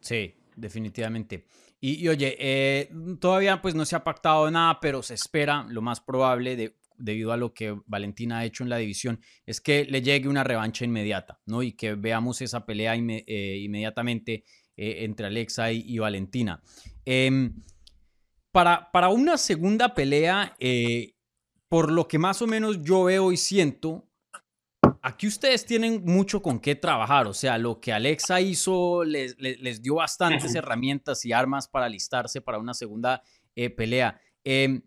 Sim, 0.00 0.32
definitivamente. 0.56 1.46
Y, 1.80 2.06
oye, 2.08 2.36
eh, 2.38 2.90
todavía 3.20 3.60
pues 3.60 3.74
no 3.74 3.84
se 3.84 3.96
ha 3.96 4.04
pactado 4.04 4.48
nada, 4.50 4.78
pero 4.80 5.02
se 5.02 5.14
espera, 5.14 5.66
lo 5.68 5.82
más 5.82 6.00
probable, 6.00 6.54
de, 6.54 6.76
debido 6.96 7.32
a 7.32 7.36
lo 7.36 7.52
que 7.52 7.76
Valentina 7.86 8.38
ha 8.38 8.44
hecho 8.44 8.62
en 8.62 8.70
la 8.70 8.76
división, 8.76 9.20
es 9.46 9.60
que 9.60 9.84
le 9.84 10.00
llegue 10.00 10.28
una 10.28 10.44
revancha 10.44 10.84
inmediata, 10.84 11.40
¿no? 11.46 11.62
Y 11.62 11.72
que 11.72 11.94
veamos 11.94 12.40
esa 12.40 12.64
pelea 12.64 12.94
eh, 12.94 13.58
inmediatamente 13.60 14.44
eh, 14.76 14.98
entre 15.00 15.26
Alexa 15.26 15.72
y, 15.72 15.98
Valentina. 15.98 16.62
Em, 17.04 17.52
para, 18.52 18.92
para, 18.92 19.08
una 19.08 19.36
segunda 19.36 19.94
pelea, 19.94 20.56
por 21.68 21.90
lo 21.90 22.06
que 22.06 22.18
más 22.18 22.42
o 22.42 22.46
menos 22.46 22.82
yo 22.82 23.04
veo 23.04 23.32
y 23.32 23.36
siento, 23.36 24.11
aquí 25.02 25.26
ustedes 25.26 25.66
tienen 25.66 26.04
mucho 26.04 26.40
con 26.40 26.60
qué 26.60 26.76
trabajar, 26.76 27.26
o 27.26 27.34
sea, 27.34 27.58
lo 27.58 27.80
que 27.80 27.92
Alexa 27.92 28.40
hizo 28.40 29.04
les, 29.04 29.36
les, 29.38 29.82
dio 29.82 29.96
bastantes 29.96 30.54
herramientas 30.54 31.24
y 31.24 31.32
armas 31.32 31.68
para 31.68 31.86
alistarse 31.86 32.40
para 32.40 32.58
una 32.58 32.72
segunda 32.72 33.22
eh, 33.56 33.68
pelea. 33.68 34.20
Em, 34.44 34.82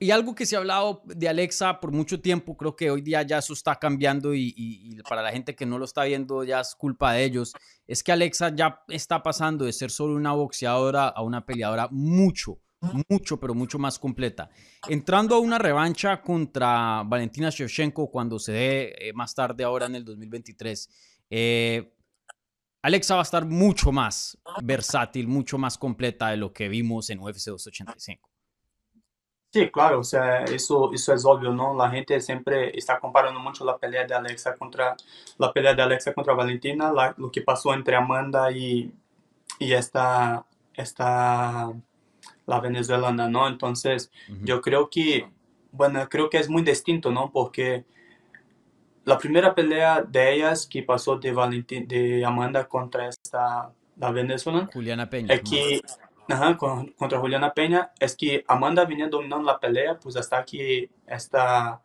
y 0.00 0.10
algo 0.10 0.34
que 0.34 0.46
se 0.46 0.54
ha 0.54 0.60
hablado 0.60 1.02
de 1.04 1.28
Alexa 1.28 1.80
por 1.80 1.92
mucho 1.92 2.20
tiempo, 2.20 2.56
creo 2.56 2.76
que 2.76 2.90
hoy 2.90 3.02
día 3.02 3.22
ya 3.22 3.38
eso 3.38 3.52
está 3.52 3.76
cambiando 3.76 4.32
y, 4.32 4.54
y, 4.56 5.02
para 5.02 5.22
la 5.22 5.32
gente 5.32 5.54
que 5.54 5.66
no 5.66 5.76
lo 5.76 5.84
está 5.84 6.04
viendo 6.04 6.44
ya 6.44 6.60
es 6.60 6.74
culpa 6.74 7.12
de 7.12 7.24
ellos, 7.24 7.52
es 7.86 8.02
que 8.02 8.12
Alexa 8.12 8.54
ya 8.54 8.82
está 8.88 9.22
pasando 9.22 9.64
de 9.64 9.72
ser 9.72 9.90
solo 9.90 10.14
una 10.14 10.32
boxeadora 10.32 11.08
a 11.08 11.22
una 11.22 11.44
peleadora 11.44 11.88
mucho, 11.90 12.60
mucho, 13.08 13.38
pero 13.38 13.54
mucho 13.54 13.78
más 13.78 13.98
completa. 13.98 14.50
Entrando 14.88 15.34
a 15.34 15.38
una 15.38 15.58
revancha 15.58 16.20
contra 16.22 17.02
Valentina 17.04 17.50
Shevchenko 17.50 18.10
cuando 18.10 18.38
se 18.38 18.52
dé 18.52 18.94
eh, 18.98 19.12
más 19.12 19.34
tarde 19.34 19.64
ahora 19.64 19.86
en 19.86 19.96
el 19.96 20.04
2023, 20.04 20.88
eh, 21.30 21.92
Alexa 22.82 23.14
va 23.14 23.20
a 23.20 23.24
estar 23.24 23.44
mucho 23.44 23.90
más 23.90 24.38
versátil, 24.62 25.26
mucho 25.26 25.58
más 25.58 25.76
completa 25.76 26.28
de 26.28 26.36
lo 26.36 26.52
que 26.52 26.68
vimos 26.68 27.10
en 27.10 27.18
UFC 27.18 27.46
285. 27.46 28.28
Sí, 29.50 29.70
claro, 29.70 30.00
o 30.00 30.04
sea, 30.04 30.44
eso, 30.44 30.92
eso 30.92 31.14
es 31.14 31.24
obvio, 31.24 31.52
¿no? 31.52 31.74
La 31.74 31.90
gente 31.90 32.20
siempre 32.20 32.76
está 32.76 33.00
comparando 33.00 33.40
mucho 33.40 33.64
la 33.64 33.78
pelea 33.78 34.06
de 34.06 34.14
Alexa 34.14 34.54
contra 34.54 34.94
la 35.38 35.52
pelea 35.52 35.74
de 35.74 35.82
Alexa 35.82 36.12
contra 36.12 36.34
Valentina, 36.34 36.92
lo 37.16 37.30
que 37.30 37.40
pasó 37.40 37.72
entre 37.72 37.96
Amanda 37.96 38.52
y, 38.52 38.92
y 39.58 39.72
esta, 39.72 40.44
esta 40.74 41.72
la 42.48 42.60
venezolana, 42.60 43.28
¿no? 43.28 43.46
Entonces, 43.46 44.10
yo 44.42 44.62
creo 44.62 44.88
que, 44.88 45.28
bueno, 45.70 46.08
creo 46.08 46.30
que 46.30 46.38
es 46.38 46.48
muy 46.48 46.62
distinto, 46.62 47.12
¿no? 47.12 47.30
Porque 47.30 47.84
la 49.04 49.18
primera 49.18 49.54
pelea 49.54 50.02
de 50.02 50.34
ellas 50.34 50.66
que 50.66 50.82
pasó 50.82 51.18
de, 51.18 51.30
Valentín, 51.30 51.86
de 51.86 52.24
Amanda 52.24 52.66
contra 52.66 53.06
esta, 53.06 53.70
la 53.98 54.10
venezolana, 54.10 54.70
Juliana 54.72 55.10
Peña. 55.10 55.34
Es 55.34 55.42
que, 55.42 55.82
ajá, 56.26 56.56
contra 56.56 57.20
Juliana 57.20 57.52
Peña, 57.52 57.92
es 58.00 58.16
que 58.16 58.42
Amanda 58.48 58.86
venía 58.86 59.08
dominando 59.08 59.44
la 59.44 59.60
pelea, 59.60 59.98
pues 59.98 60.16
hasta 60.16 60.42
que 60.42 60.88
esta, 61.06 61.82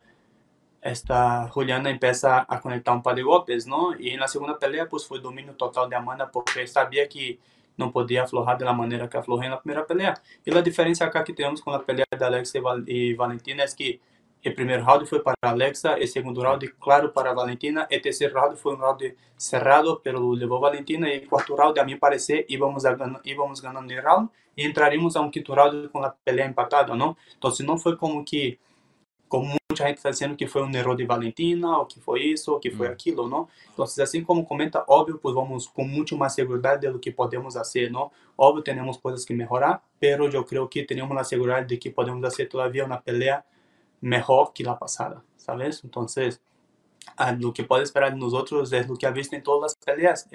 esta 0.80 1.46
Juliana 1.48 1.90
empieza 1.90 2.46
a 2.48 2.58
conectar 2.58 2.96
un 2.96 3.02
par 3.02 3.16
de 3.16 3.22
golpes, 3.22 3.66
¿no? 3.66 3.94
Y 3.98 4.10
en 4.10 4.20
la 4.20 4.28
segunda 4.28 4.58
pelea, 4.58 4.88
pues 4.88 5.06
fue 5.06 5.20
dominio 5.20 5.52
total 5.56 5.90
de 5.90 5.96
Amanda, 5.96 6.30
porque 6.30 6.66
sabía 6.66 7.06
que 7.06 7.38
não 7.76 7.90
podia 7.90 8.24
aflorar 8.24 8.56
da 8.56 8.72
maneira 8.72 9.08
que 9.08 9.16
aflorou 9.16 9.48
na 9.48 9.56
primeira 9.56 9.82
pelea. 9.82 10.14
E 10.46 10.50
a 10.50 10.60
diferença 10.60 11.08
que 11.10 11.32
temos 11.32 11.60
com 11.60 11.70
a 11.70 11.78
pelea 11.78 12.06
de 12.10 12.24
Alex 12.24 12.54
e 12.86 13.14
Valentina 13.14 13.64
é 13.64 13.66
que 13.66 14.00
el 14.44 14.54
primer 14.54 14.84
round 14.84 15.06
fue 15.06 15.22
para 15.22 15.36
Alexa, 15.40 15.94
el 15.94 16.06
segundo 16.06 16.42
round 16.42 16.70
claro 16.78 17.12
para 17.12 17.32
Valentina, 17.32 17.86
el 17.90 18.02
tercer 18.02 18.30
round 18.32 18.58
fue 18.58 18.74
un 18.74 18.80
round 18.80 19.16
cerrado, 19.38 20.02
pero 20.04 20.20
lo 20.20 20.34
llevó 20.34 20.60
Valentina 20.60 21.08
y 21.08 21.14
el 21.14 21.28
cuarto 21.28 21.56
round 21.56 21.78
a 21.78 21.84
mi 21.84 21.96
parecer 21.96 22.44
íbamos, 22.48 22.84
a, 22.84 22.94
íbamos 23.24 23.62
ganando 23.62 23.94
el 23.94 24.02
round 24.02 24.28
y 24.54 24.64
entraríamos 24.64 25.16
a 25.16 25.20
un 25.20 25.30
quinto 25.30 25.54
round 25.54 25.90
con 25.90 26.02
la 26.02 26.14
pelea 26.14 26.44
empatada, 26.44 26.94
¿no? 26.94 27.16
Entonces 27.32 27.66
no 27.66 27.78
fue 27.78 27.96
como 27.96 28.22
que 28.22 28.58
como 29.34 29.56
mucha 29.68 29.86
gente 29.86 29.96
está 29.96 30.10
diciendo 30.10 30.36
que 30.36 30.46
fue 30.46 30.62
un 30.62 30.72
error 30.76 30.96
de 30.96 31.04
Valentina, 31.06 31.78
o 31.78 31.88
que 31.88 31.98
fue 31.98 32.30
eso, 32.30 32.54
o 32.54 32.60
que 32.60 32.70
fue 32.70 32.88
mm. 32.88 32.92
aquilo, 32.92 33.26
¿no? 33.26 33.48
Entonces, 33.68 33.98
así 33.98 34.22
como 34.22 34.46
comenta, 34.46 34.84
obvio, 34.86 35.18
pues 35.18 35.34
vamos 35.34 35.68
con 35.68 35.90
mucho 35.90 36.16
más 36.16 36.36
seguridad 36.36 36.78
de 36.78 36.88
lo 36.88 37.00
que 37.00 37.10
podemos 37.10 37.56
hacer, 37.56 37.90
¿no? 37.90 38.12
Obvio, 38.36 38.62
tenemos 38.62 38.96
cosas 38.98 39.26
que 39.26 39.34
mejorar, 39.34 39.82
pero 39.98 40.30
yo 40.30 40.46
creo 40.46 40.70
que 40.70 40.84
tenemos 40.84 41.12
la 41.16 41.24
seguridad 41.24 41.66
de 41.66 41.80
que 41.80 41.90
podemos 41.90 42.24
hacer 42.24 42.48
todavía 42.48 42.84
una 42.84 43.00
pelea 43.00 43.44
mejor 44.00 44.52
que 44.54 44.62
la 44.62 44.78
pasada, 44.78 45.24
¿sabes? 45.36 45.82
Entonces, 45.82 46.40
lo 47.40 47.52
que 47.52 47.64
puede 47.64 47.82
esperar 47.82 48.12
de 48.12 48.18
nosotros 48.20 48.72
es 48.72 48.88
lo 48.88 48.94
que 48.94 49.06
ha 49.06 49.10
visto 49.10 49.34
en 49.34 49.42
todas 49.42 49.72
las 49.72 49.84
peleas, 49.84 50.28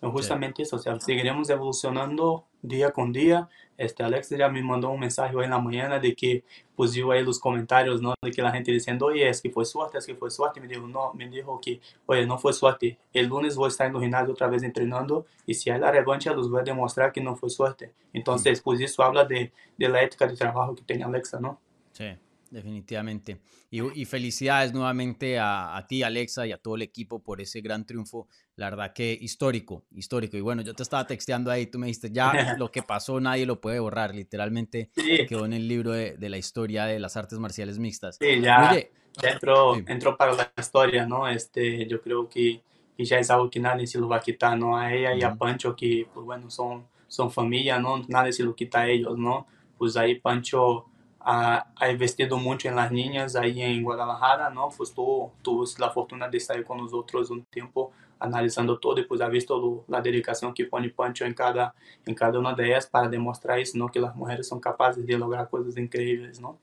Justamente 0.00 0.62
eso, 0.62 0.76
o 0.76 0.78
sea, 0.78 0.98
seguiremos 0.98 1.50
evolucionando 1.50 2.46
día 2.62 2.90
con 2.90 3.12
día. 3.12 3.48
Este, 3.76 4.02
Alex 4.02 4.30
ya 4.30 4.48
me 4.48 4.62
mandó 4.62 4.90
un 4.90 5.00
mensaje 5.00 5.36
hoy 5.36 5.44
en 5.44 5.50
la 5.50 5.58
mañana 5.58 5.98
de 5.98 6.14
que 6.14 6.44
pues 6.74 6.94
vio 6.94 7.10
ahí 7.10 7.22
los 7.22 7.38
comentarios, 7.38 8.00
¿no? 8.00 8.14
De 8.22 8.30
que 8.30 8.40
la 8.40 8.50
gente 8.50 8.72
diciendo, 8.72 9.06
oye, 9.06 9.28
es 9.28 9.42
que 9.42 9.50
fue 9.50 9.66
suerte, 9.66 9.98
es 9.98 10.06
que 10.06 10.14
fue 10.14 10.30
suerte. 10.30 10.60
Me 10.60 10.66
dijo, 10.66 10.86
no, 10.86 11.12
me 11.12 11.28
dijo 11.28 11.60
que, 11.60 11.80
oye, 12.06 12.26
no 12.26 12.38
fue 12.38 12.54
suerte. 12.54 12.98
El 13.12 13.26
lunes 13.26 13.56
voy 13.56 13.66
a 13.66 13.68
estar 13.68 13.86
en 13.86 13.94
el 13.94 14.00
gimnasio 14.00 14.32
otra 14.32 14.48
vez 14.48 14.62
entrenando 14.62 15.26
y 15.44 15.54
si 15.54 15.68
hay 15.68 15.78
la 15.78 15.90
revancha, 15.90 16.32
los 16.32 16.50
voy 16.50 16.60
a 16.60 16.64
demostrar 16.64 17.12
que 17.12 17.20
no 17.20 17.36
fue 17.36 17.50
suerte. 17.50 17.92
Entonces, 18.14 18.62
pues 18.62 18.80
eso 18.80 19.02
habla 19.02 19.24
de, 19.24 19.52
de 19.76 19.88
la 19.88 20.02
ética 20.02 20.26
de 20.26 20.36
trabajo 20.36 20.74
que 20.74 20.82
tiene 20.82 21.04
Alexa, 21.04 21.38
¿no? 21.40 21.60
Sí. 21.92 22.16
Definitivamente. 22.50 23.40
Y, 23.70 24.04
felicidades 24.06 24.72
nuevamente 24.72 25.38
a, 25.38 25.84
ti, 25.88 26.02
Alexa, 26.02 26.48
y 26.48 26.52
a 26.52 26.58
todo 26.58 26.74
el 26.74 26.82
equipo 26.82 27.22
por 27.22 27.40
ese 27.40 27.60
gran 27.60 27.86
triunfo. 27.86 28.26
La 28.56 28.68
verdad 28.68 28.92
que 28.92 29.16
histórico, 29.20 29.86
histórico. 29.92 30.36
Y 30.36 30.40
bueno, 30.40 30.62
yo 30.62 30.74
te 30.74 30.82
estaba 30.82 31.06
texteando 31.06 31.52
ahí, 31.52 31.66
tú 31.66 31.78
me 31.78 31.86
dijiste, 31.86 32.10
ya 32.10 32.56
lo 32.58 32.72
que 32.72 32.82
pasó 32.82 33.20
nadie 33.20 33.46
lo 33.46 33.60
puede 33.60 33.78
borrar. 33.78 34.14
Literalmente 34.14 34.90
quedó 35.28 35.46
en 35.46 35.52
el 35.52 35.68
libro 35.68 35.92
de, 35.92 36.16
la 36.28 36.38
historia 36.38 36.86
de 36.86 36.98
las 36.98 37.16
artes 37.16 37.38
marciales 37.38 37.78
mixtas. 37.78 38.16
Sí, 38.20 38.40
ya, 38.40 38.76
entró, 39.22 40.16
para 40.16 40.34
la 40.34 40.52
historia, 40.58 41.06
¿no? 41.06 41.28
Este, 41.28 41.86
yo 41.86 42.02
creo 42.02 42.28
que, 42.28 42.62
ya 42.98 43.18
es 43.18 43.30
algo 43.30 43.48
que 43.48 43.60
nadie 43.60 43.86
se 43.86 43.98
lo 43.98 44.08
va 44.08 44.16
a 44.16 44.20
quitar, 44.20 44.58
¿no? 44.58 44.76
A 44.76 44.92
ella 44.92 45.14
y 45.14 45.22
a 45.22 45.36
Pancho, 45.36 45.76
que, 45.76 46.06
pues 46.12 46.26
bueno, 46.26 46.50
son, 46.50 46.86
son 47.06 47.30
familia, 47.30 47.78
¿no? 47.78 48.02
Nadie 48.08 48.32
se 48.32 48.42
lo 48.42 48.56
quita 48.56 48.80
a 48.80 48.88
ellos, 48.88 49.16
¿no? 49.16 49.46
Pues 49.78 49.96
ahí 49.96 50.18
Pancho 50.18 50.89
ha, 51.20 51.72
ha, 51.76 51.90
investido 51.90 52.38
mucho 52.38 52.68
en 52.68 52.76
las 52.76 52.90
niñas 52.90 53.36
ahí 53.36 53.62
en 53.62 53.82
Guadalajara, 53.82 54.50
¿no? 54.50 54.70
Pues 54.76 54.92
tú 54.92 55.30
tuviste 55.42 55.80
la 55.80 55.90
fortuna 55.90 56.28
de 56.28 56.38
estar 56.38 56.62
con 56.64 56.78
nosotros 56.78 57.30
un 57.30 57.44
tiempo 57.44 57.92
analizando 58.18 58.78
todo 58.78 59.00
y 59.00 59.04
pues 59.04 59.20
ha 59.20 59.28
visto 59.28 59.58
lo, 59.58 59.84
la 59.88 60.00
dedicación 60.00 60.52
que 60.54 60.66
pone 60.66 60.90
Pancho 60.90 61.24
en 61.24 61.34
cada, 61.34 61.74
en 62.06 62.14
cada 62.14 62.38
una 62.38 62.54
de 62.54 62.66
ellas 62.66 62.86
para 62.86 63.08
demostrar 63.08 63.58
eso, 63.58 63.76
¿no? 63.78 63.88
Que 63.88 64.00
las 64.00 64.14
mujeres 64.14 64.46
son 64.46 64.60
capaces 64.60 65.06
de 65.06 65.18
lograr 65.18 65.48
cosas 65.48 65.76
increíbles, 65.76 66.40
¿no? 66.40 66.58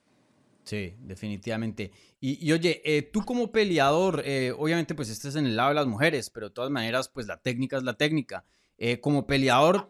Sí, 0.63 0.95
definitivamente. 0.99 1.91
Y, 2.19 2.45
y 2.45 2.51
oye, 2.51 2.81
eh, 2.83 3.01
tú 3.01 3.23
como 3.23 3.51
peleador, 3.51 4.21
eh, 4.25 4.53
obviamente 4.57 4.95
pues 4.95 5.09
estás 5.09 5.35
en 5.35 5.45
el 5.45 5.55
lado 5.55 5.69
de 5.69 5.75
las 5.75 5.87
mujeres, 5.87 6.29
pero 6.29 6.49
de 6.49 6.53
todas 6.53 6.69
maneras 6.69 7.09
pues 7.09 7.25
la 7.25 7.37
técnica 7.37 7.77
es 7.77 7.83
la 7.83 7.93
técnica. 7.95 8.43
Eh, 8.77 8.99
como 8.99 9.25
peleador, 9.25 9.89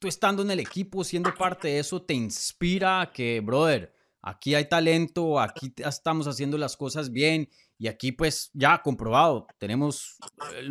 tú 0.00 0.08
estando 0.08 0.42
en 0.42 0.50
el 0.50 0.60
equipo, 0.60 1.04
siendo 1.04 1.34
parte 1.34 1.68
de 1.68 1.78
eso, 1.78 2.02
te 2.02 2.14
inspira 2.14 3.10
que, 3.12 3.40
brother, 3.40 3.94
aquí 4.22 4.54
hay 4.54 4.68
talento, 4.68 5.38
aquí 5.40 5.72
estamos 5.76 6.26
haciendo 6.26 6.58
las 6.58 6.76
cosas 6.76 7.12
bien 7.12 7.48
y 7.78 7.88
aquí 7.88 8.12
pues 8.12 8.50
ya 8.54 8.80
comprobado, 8.82 9.46
tenemos 9.58 10.16
eh, 10.54 10.70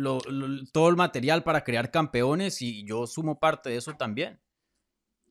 todo 0.72 0.88
el 0.88 0.96
material 0.96 1.42
para 1.42 1.62
crear 1.62 1.90
campeones 1.90 2.62
y 2.62 2.84
yo 2.84 3.06
sumo 3.06 3.38
parte 3.38 3.70
de 3.70 3.76
eso 3.76 3.92
también. 3.94 4.40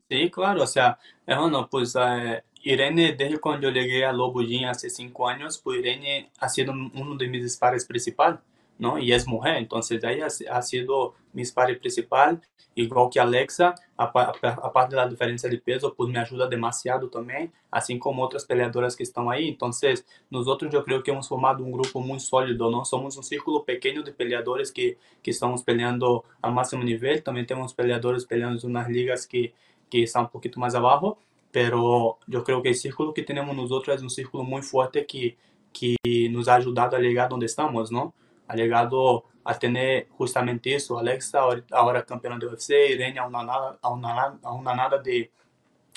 Sí, 0.09 0.29
claro, 0.29 0.63
o 0.63 0.67
sea, 0.67 0.99
bueno, 1.25 1.67
pues 1.69 1.95
eh, 1.99 2.43
Irene, 2.61 3.13
desde 3.13 3.39
cuando 3.39 3.69
yo 3.69 3.73
llegué 3.73 4.05
a 4.05 4.13
Lobo 4.13 4.41
hace 4.69 4.89
cinco 4.89 5.27
años, 5.27 5.57
pues 5.57 5.79
Irene 5.79 6.31
ha 6.39 6.49
sido 6.49 6.71
uno 6.71 7.15
de 7.17 7.27
mis 7.27 7.43
dispares 7.43 7.85
principales. 7.85 8.39
¿No? 8.77 8.97
Y 8.97 9.13
es 9.13 9.27
mujer, 9.27 9.57
entonces 9.57 10.03
ella 10.03 10.27
ha 10.51 10.61
sido 10.61 11.15
mi 11.31 11.43
sparring 11.45 11.79
principal, 11.79 12.41
igual 12.75 13.09
que 13.11 13.19
Alexa, 13.19 13.75
aparte 13.97 14.95
de 14.95 15.01
la 15.01 15.07
diferencia 15.07 15.49
de 15.49 15.57
peso, 15.57 15.93
pues 15.95 16.09
me 16.09 16.19
ayuda 16.19 16.47
demasiado 16.47 17.09
también, 17.09 17.51
así 17.71 17.97
como 17.99 18.23
otras 18.23 18.45
peleadoras 18.45 18.95
que 18.95 19.03
están 19.03 19.29
ahí. 19.29 19.47
Entonces, 19.47 20.05
nosotros 20.29 20.71
yo 20.71 20.83
creo 20.83 21.03
que 21.03 21.11
hemos 21.11 21.27
formado 21.27 21.63
un 21.63 21.71
grupo 21.71 21.99
muy 21.99 22.19
sólido, 22.19 22.69
¿no? 22.69 22.85
Somos 22.85 23.17
un 23.17 23.23
círculo 23.23 23.63
pequeño 23.63 24.03
de 24.03 24.11
peleadores 24.11 24.71
que, 24.71 24.97
que 25.21 25.31
estamos 25.31 25.63
peleando 25.63 26.23
al 26.41 26.53
máximo 26.53 26.83
nivel, 26.83 27.23
también 27.23 27.45
tenemos 27.45 27.73
peleadores 27.73 28.25
peleando 28.25 28.59
en 28.59 28.69
unas 28.69 28.89
ligas 28.89 29.27
que, 29.27 29.53
que 29.89 30.03
están 30.03 30.23
un 30.23 30.29
poquito 30.29 30.59
más 30.59 30.75
abajo, 30.75 31.19
pero 31.51 32.17
yo 32.27 32.43
creo 32.43 32.61
que 32.63 32.69
el 32.69 32.75
círculo 32.75 33.13
que 33.13 33.23
tenemos 33.23 33.55
nosotros 33.55 33.95
es 33.95 34.01
un 34.01 34.09
círculo 34.09 34.43
muy 34.43 34.63
fuerte 34.63 35.05
que, 35.05 35.37
que 35.71 35.95
nos 36.29 36.47
ha 36.47 36.55
ayudado 36.55 36.95
a 36.95 36.99
llegar 36.99 37.29
donde 37.29 37.45
estamos, 37.45 37.91
¿no? 37.91 38.13
Ha 38.47 38.55
llegado 38.55 39.25
a 39.43 39.57
tener 39.57 40.07
justamente 40.09 40.73
eso. 40.75 40.97
Alexa, 40.97 41.41
ahora 41.71 42.05
campeona 42.05 42.37
de 42.37 42.47
UFC, 42.47 42.71
Irene 42.91 43.19
a 43.19 43.27
una 43.27 43.43
nada, 43.43 43.77
a 43.81 43.89
una, 43.89 44.39
a 44.41 44.53
una 44.53 44.75
nada 44.75 44.97
de, 44.99 45.31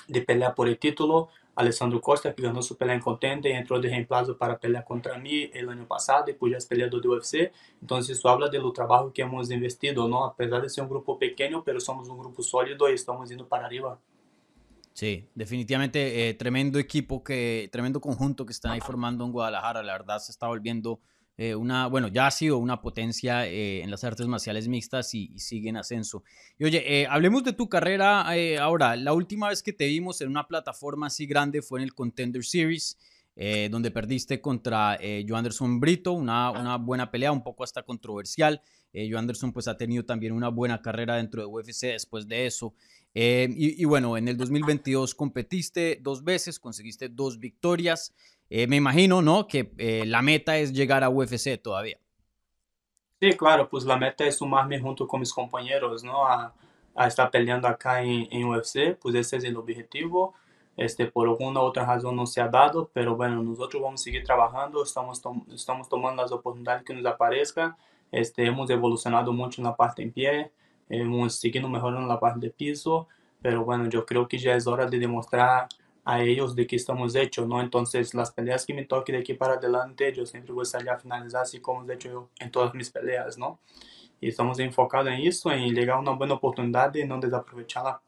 de 0.09 0.23
pelear 0.23 0.55
por 0.55 0.69
el 0.69 0.79
título. 0.79 1.29
Alessandro 1.57 2.03
Costa, 2.03 2.35
que 2.35 2.43
ganó 2.43 2.61
su 2.61 2.77
pelea 2.77 2.95
en 2.95 3.01
contente, 3.01 3.51
entró 3.51 3.81
de 3.81 3.89
reemplazo 3.89 4.37
para 4.37 4.59
pelear 4.59 4.85
contra 4.85 5.17
mí 5.17 5.51
el 5.55 5.71
año 5.71 5.87
pasado 5.87 6.31
y 6.31 6.35
pues 6.35 6.53
ya 6.53 6.59
es 6.59 6.67
peleador 6.67 7.01
de 7.01 7.09
UFC. 7.09 7.53
Entonces 7.81 8.19
eso 8.19 8.29
habla 8.29 8.49
del 8.49 8.63
trabajo 8.75 9.11
que 9.11 9.23
hemos 9.23 9.51
investido, 9.51 10.07
¿no? 10.07 10.27
A 10.27 10.37
pesar 10.37 10.61
de 10.61 10.69
ser 10.69 10.85
un 10.85 10.91
grupo 10.91 11.19
pequeño, 11.19 11.65
pero 11.65 11.81
somos 11.81 12.09
un 12.11 12.19
grupo 12.19 12.43
sólido 12.43 12.91
y 12.91 12.95
estamos 12.95 13.31
yendo 13.31 13.49
para 13.49 13.65
arriba. 13.65 13.99
Sí, 14.93 15.29
definitivamente 15.35 16.29
eh, 16.29 16.35
tremendo 16.35 16.79
equipo, 16.79 17.25
que, 17.25 17.71
tremendo 17.73 18.03
conjunto 18.03 18.45
que 18.45 18.53
están 18.53 18.73
ahí 18.73 18.81
formando 18.81 19.25
en 19.25 19.33
Guadalajara. 19.33 19.83
La 19.83 19.93
verdad 19.93 20.19
se 20.19 20.33
está 20.33 20.49
volviendo 20.49 21.01
eh, 21.39 21.55
una, 21.55 21.87
bueno, 21.87 22.09
ya 22.09 22.27
ha 22.27 22.31
sido 22.31 22.57
una 22.57 22.81
potencia 22.81 23.47
eh, 23.47 23.83
en 23.83 23.91
las 23.91 24.05
artes 24.05 24.27
marciales 24.27 24.69
mixtas 24.69 25.13
y, 25.15 25.39
sigue 25.39 25.69
en 25.69 25.77
ascenso. 25.77 26.25
Y 26.59 26.65
oye, 26.65 27.03
eh, 27.03 27.07
hablemos 27.09 27.45
de 27.45 27.53
tu 27.53 27.69
carrera 27.69 28.27
ahora. 28.61 28.97
La 28.97 29.13
última 29.13 29.51
vez 29.51 29.63
que 29.63 29.73
te 29.73 29.87
vimos 29.87 30.21
en 30.23 30.29
una 30.29 30.49
plataforma 30.49 31.09
así 31.09 31.27
grande 31.27 31.61
fue 31.61 31.81
en 31.81 31.85
el 31.85 31.95
Contender 31.95 32.43
Series, 32.45 32.99
donde 33.71 33.91
perdiste 33.91 34.41
contra 34.41 34.99
Joe 34.99 35.37
Anderson 35.37 35.79
Brito, 35.79 36.13
una, 36.13 36.51
una, 36.53 36.79
buena 36.79 37.11
pelea, 37.11 37.33
un 37.33 37.43
poco 37.43 37.65
hasta 37.65 37.83
controversial. 37.83 38.63
Joe 38.95 39.19
Anderson 39.19 39.53
pues 39.53 39.69
ha 39.69 39.77
tenido 39.77 40.07
también 40.07 40.33
una 40.33 40.49
buena 40.49 40.81
carrera 40.81 41.17
dentro 41.17 41.43
de 41.43 41.47
UFC 41.47 41.83
después 41.83 42.27
de 42.27 42.47
eso. 42.47 42.73
y, 43.13 43.83
y 43.83 43.85
bueno, 43.85 44.17
en 44.17 44.29
el 44.29 44.39
2022 44.39 45.15
competiste 45.15 45.99
dos 46.01 46.25
veces, 46.25 46.59
conseguiste 46.59 47.11
dos 47.11 47.39
victorias. 47.39 48.15
Eh, 48.49 48.67
me 48.67 48.77
imagino, 48.77 49.23
¿no? 49.23 49.47
Que 49.47 49.73
eh, 49.79 50.05
la 50.07 50.23
meta 50.23 50.57
es 50.57 50.73
llegar 50.73 51.03
a 51.05 51.09
UFC 51.09 51.61
todavía. 51.61 51.99
Sí, 53.21 53.33
claro, 53.33 53.69
pues 53.69 53.85
la 53.85 53.97
meta 53.97 54.25
es 54.27 54.37
sumarme 54.37 54.79
junto 54.79 55.07
con 55.09 55.21
mis 55.21 55.33
compañeros, 55.33 56.05
¿no? 56.05 56.27
A, 56.27 56.55
a 56.97 57.07
estar 57.07 57.31
peleando 57.31 57.69
acá 57.69 58.03
en, 58.03 58.27
en, 58.31 58.45
UFC, 58.45 58.99
pues 59.01 59.15
ese 59.15 59.37
es 59.37 59.45
el 59.45 59.57
objetivo. 59.57 60.35
Este, 60.77 61.07
por 61.07 61.29
alguna 61.29 61.61
otra 61.61 61.87
razón 61.87 62.17
no 62.17 62.27
se 62.27 62.41
ha 62.41 62.49
dado, 62.49 62.91
pero 62.93 63.17
bueno, 63.17 63.43
nosotros 63.43 63.83
vamos 63.83 64.01
a 64.01 64.05
seguir 64.05 64.25
trabajando, 64.25 64.83
estamos, 64.83 65.23
estamos 65.55 65.89
tomando 65.89 66.23
las 66.23 66.33
oportunidades 66.33 66.85
que 66.85 66.95
nos 66.95 67.07
aparezcan. 67.07 67.77
Este, 68.13 68.47
hemos 68.47 68.69
evolucionado 68.71 69.33
mucho 69.33 69.61
en 69.61 69.67
la 69.67 69.77
parte 69.77 70.03
en 70.03 70.13
pie, 70.13 70.53
hemos 70.89 71.35
seguido 71.37 71.69
mejorando 71.69 72.07
la 72.07 72.21
parte 72.21 72.41
de 72.41 72.51
piso, 72.51 73.09
pero 73.43 73.65
bueno, 73.65 73.89
yo 73.89 74.05
creo 74.07 74.29
que 74.29 74.39
ya 74.39 74.55
es 74.55 74.67
hora 74.67 74.87
de 74.87 74.99
demostrar 74.99 75.69
a 76.07 76.23
ellos 76.23 76.55
de 76.55 76.69
que 76.69 76.77
estamos 76.77 77.17
hechos, 77.17 77.49
¿no? 77.49 77.61
Entonces, 77.61 78.15
las 78.15 78.31
peleas 78.31 78.65
que 78.65 78.73
me 78.73 78.85
toque 78.85 79.11
de 79.11 79.19
aquí 79.19 79.35
para 79.35 79.55
adelante, 79.55 80.13
yo 80.15 80.25
siempre 80.25 80.53
voy 80.53 80.65
a 80.65 80.99
finalizar 80.99 81.43
así 81.43 81.61
como 81.61 81.85
he 81.91 81.95
hecho 81.95 82.09
yo 82.09 82.31
en 82.39 82.53
todas 82.53 82.73
mis 82.75 82.91
peleas, 82.91 83.37
¿no? 83.37 83.59
Y 84.21 84.29
estamos 84.29 84.61
enfocados 84.61 85.09
en 85.09 85.27
eso, 85.27 85.51
en 85.51 85.75
llegar 85.75 85.97
a 85.97 86.01
una 86.01 86.13
buena 86.13 86.35
oportunidad 86.35 86.95
y 86.95 87.05
no 87.05 87.19
desaprovecharla. 87.19 88.01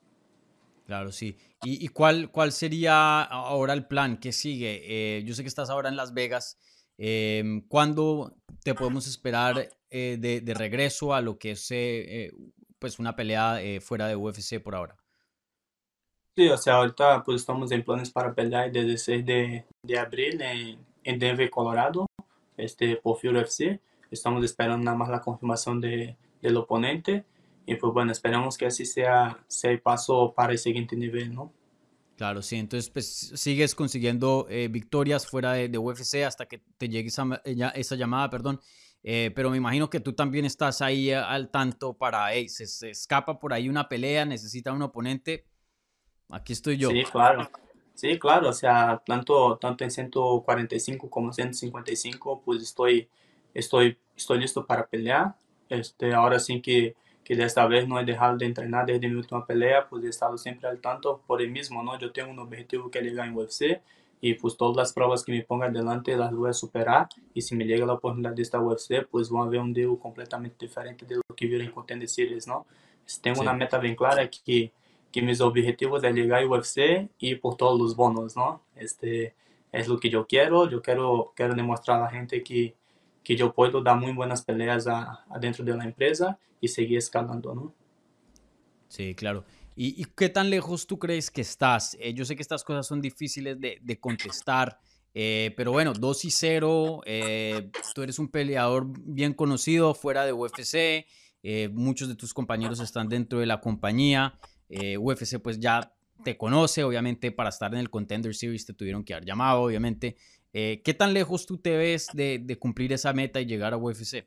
Claro, 0.87 1.11
sí. 1.11 1.37
¿Y, 1.65 1.85
y 1.85 1.89
cuál, 1.89 2.31
cuál 2.31 2.53
sería 2.53 3.21
ahora 3.23 3.73
el 3.73 3.89
plan? 3.89 4.19
¿Qué 4.19 4.31
sigue? 4.31 4.81
Eh, 4.85 5.25
yo 5.25 5.35
sé 5.35 5.43
que 5.43 5.49
estás 5.49 5.69
ahora 5.69 5.89
en 5.89 5.97
Las 5.97 6.15
Vegas. 6.15 6.57
Eh, 6.99 7.63
¿Cuándo 7.67 8.37
te 8.63 8.75
podemos 8.75 9.09
esperar 9.09 9.69
eh, 9.91 10.19
de, 10.21 10.41
de, 10.41 10.55
regreso 10.55 11.15
a 11.15 11.21
lo 11.21 11.37
que 11.37 11.53
es 11.53 11.67
eh, 11.73 12.31
pues 12.79 13.01
una 13.01 13.17
pelea 13.17 13.59
fuera 13.81 14.07
de 14.07 14.15
UFC 14.15 14.61
por 14.63 14.77
ahora? 14.77 14.97
Sí, 16.39 16.49
o 16.49 16.57
sea, 16.57 16.75
ahorita 16.75 17.25
pues 17.25 17.41
estamos 17.41 17.73
en 17.73 17.83
planes 17.83 18.11
para 18.11 18.33
pelear 18.33 18.67
el 18.67 18.87
16 18.87 19.27
de, 19.27 19.65
de 19.83 19.99
abril 19.99 20.41
en, 20.41 20.79
en, 21.03 21.19
Denver, 21.19 21.51
Colorado, 21.51 22.07
este, 22.57 22.95
por 22.95 23.19
Fury 23.19 23.41
FC. 23.41 23.81
Estamos 24.09 24.45
esperando 24.45 24.85
nada 24.85 24.97
más 24.97 25.09
la 25.09 25.21
confirmación 25.21 25.81
de, 25.81 26.17
del 26.41 26.57
oponente 26.57 27.25
y 27.67 27.75
pues 27.75 27.93
bueno, 27.93 28.13
esperamos 28.13 28.57
que 28.57 28.67
así 28.67 28.87
sea, 28.87 29.37
sea 29.49 29.73
el 29.73 29.81
paso 29.81 30.33
para 30.33 30.53
el 30.53 30.59
siguiente 30.59 30.95
nivel, 30.95 31.35
¿no? 31.35 31.53
Claro, 32.17 32.41
sí, 32.41 32.55
entonces 32.55 32.89
pues 32.89 33.33
sigues 33.35 33.75
consiguiendo 33.75 34.47
eh, 34.49 34.69
victorias 34.69 35.27
fuera 35.27 35.55
de, 35.55 35.69
de, 35.69 35.79
UFC 35.79 36.23
hasta 36.25 36.47
que 36.47 36.63
te 36.77 36.89
llegue 36.89 37.09
esa, 37.09 37.43
esa 37.75 37.97
llamada, 37.97 38.31
perdón. 38.31 38.61
Eh, 39.03 39.33
pero 39.35 39.51
me 39.51 39.57
imagino 39.57 39.91
que 39.91 39.99
tú 39.99 40.13
también 40.13 40.45
estás 40.45 40.83
ahí 40.83 41.11
al 41.11 41.51
tanto 41.51 41.95
para, 41.95 42.33
hey, 42.33 42.49
se, 42.49 42.69
se, 42.69 42.91
escapa 42.91 43.41
por 43.41 43.53
ahí 43.53 43.69
una 43.69 43.89
pelea, 43.89 44.25
necesita 44.25 44.73
un 44.73 44.83
oponente, 44.83 45.45
aquí 46.29 46.53
estoy 46.53 46.77
yo. 46.77 46.91
Sí, 46.91 47.05
claro. 47.05 47.49
Sí, 47.95 48.17
claro, 48.19 48.51
o 48.51 48.53
sea, 48.53 49.03
tanto, 49.05 49.57
tanto 49.57 49.83
en 49.83 49.91
145 49.91 51.11
como 51.11 51.33
155, 51.33 52.43
pues 52.45 52.63
estoy, 52.63 53.09
estoy, 53.55 53.99
estoy 54.17 54.39
listo 54.39 54.65
para 54.65 54.87
pelear. 54.87 55.35
Este, 55.69 56.15
ahora 56.15 56.39
sí 56.39 56.63
que, 56.63 56.95
que 57.25 57.35
desta 57.35 57.67
vez 57.67 57.89
no 57.89 57.99
he 57.99 58.05
dejado 58.05 58.37
de 58.37 58.47
entrenar 58.47 58.87
desde 58.87 59.09
mi 59.09 59.17
última 59.17 59.45
pelea, 59.45 59.89
pues 59.89 60.05
he 60.05 60.09
estado 60.09 60.39
siempre 60.39 60.69
al 60.69 60.81
tanto 60.81 61.23
por 61.27 61.43
el 61.43 61.51
mismo, 61.51 61.83
¿no? 61.83 61.99
Yo 61.99 62.13
tengo 62.13 62.31
un 62.31 62.39
objetivo 62.39 62.89
que 62.89 63.01
llegar 63.01 63.27
en 63.27 63.37
UFC 63.37 63.83
y 64.21 64.35
pues 64.35 64.57
todas 64.57 64.77
las 64.77 64.93
pruebas 64.93 65.25
que 65.25 65.33
me 65.33 65.43
pongan 65.43 65.73
delante 65.73 66.17
las 66.17 66.33
voy 66.33 66.51
a 66.51 66.53
superar 66.53 67.09
y 67.35 67.43
si 67.43 67.55
me 67.55 67.65
llega 67.65 67.87
la 67.87 67.95
oportunidad 67.95 68.33
de 68.33 68.43
esta 68.43 68.61
UFC, 68.61 69.07
pues 69.11 69.29
voy 69.29 69.47
a 69.47 69.51
ver 69.51 69.61
un 69.61 69.97
completamente 69.97 70.67
diferente 70.67 71.05
de 71.05 71.17
lo 71.17 71.35
que 71.37 71.47
vieron 71.47 71.67
en 71.67 71.73
Contender 71.73 72.09
Series, 72.09 72.47
¿no? 72.47 72.67
Tengo 73.23 73.37
sí. 73.37 73.43
una 73.43 73.53
meta 73.53 73.79
bien 73.79 73.95
clara 73.95 74.29
que, 74.29 74.73
que 75.13 75.23
mis 75.23 75.41
objetivos 75.41 76.05
es 76.05 76.15
llegar 76.15 76.43
a 76.43 76.47
UFC 76.47 77.11
y 77.19 77.37
por 77.37 77.57
todos 77.57 77.79
los 77.79 77.97
bonos, 77.97 78.37
¿no? 78.37 78.63
Este 78.77 79.35
es 79.73 79.89
lo 79.89 79.99
que 79.99 80.11
yo 80.11 80.27
quiero, 80.27 80.69
yo 80.69 80.83
quiero, 80.83 81.33
quiero 81.35 81.55
demostrar 81.55 82.01
a 82.01 82.05
la 82.05 82.11
gente 82.11 82.43
que, 82.43 82.75
que 83.23 83.37
yo 83.37 83.53
puedo 83.53 83.83
dar 83.83 83.97
muy 83.97 84.13
buenas 84.13 84.43
peleas 84.43 84.87
adentro 84.87 85.65
de 85.65 85.77
la 85.77 85.85
empresa 85.85 86.39
y 86.61 86.69
seguir 86.69 86.99
escalando, 86.99 87.55
¿no? 87.55 87.75
Sí, 88.89 89.15
claro. 89.15 89.45
¿Y, 89.77 90.01
¿Y, 90.01 90.07
qué 90.17 90.29
tan 90.29 90.51
lejos 90.51 90.87
tú 90.87 90.99
crees 90.99 91.31
que 91.31 91.43
estás? 91.43 91.97
Eh, 92.01 92.13
yo 92.13 92.25
sé 92.25 92.35
que 92.35 92.43
estas 92.43 92.65
cosas 92.65 92.87
son 92.87 93.01
difíciles 93.01 93.61
de, 93.61 93.79
de 93.81 94.01
contestar, 94.01 94.81
eh, 95.15 95.53
pero 95.57 95.73
bueno, 95.73 95.95
2 95.95 96.25
y 96.27 96.31
0, 96.31 97.01
eh, 97.05 97.71
tú 97.95 98.03
eres 98.03 98.19
un 98.19 98.29
peleador 98.29 98.87
bien 98.87 99.35
conocido 99.35 99.95
fuera 99.95 100.25
de 100.25 100.33
UFC, 100.33 101.07
eh, 101.43 101.69
muchos 101.73 102.09
de 102.09 102.15
tus 102.15 102.35
compañeros 102.35 102.81
están 102.81 103.09
dentro 103.09 103.39
de 103.41 103.47
la 103.47 103.61
compañía, 103.61 104.39
UFC 104.71 105.39
pues 105.41 105.59
ya 105.59 105.93
te 106.25 106.37
conoce, 106.37 106.85
obviamente 106.85 107.31
para 107.31 107.49
estar 107.49 107.73
en 107.73 107.81
el 107.81 107.91
Contender 107.91 108.35
Series 108.35 108.67
te 108.67 108.75
tuvieron 108.75 109.05
que 109.05 109.15
haber 109.15 109.25
llamado, 109.25 109.63
obviamente. 109.63 110.17
¿Qué 110.53 110.95
tan 110.99 111.15
lejos 111.15 111.47
tú 111.47 111.59
te 111.59 111.77
ves 111.77 112.09
de, 112.13 112.41
de, 112.43 112.59
cumplir 112.59 112.93
esa 112.93 113.13
meta 113.13 113.41
y 113.41 113.47
llegar 113.47 113.75
a 113.75 113.77
UFC? 113.77 114.27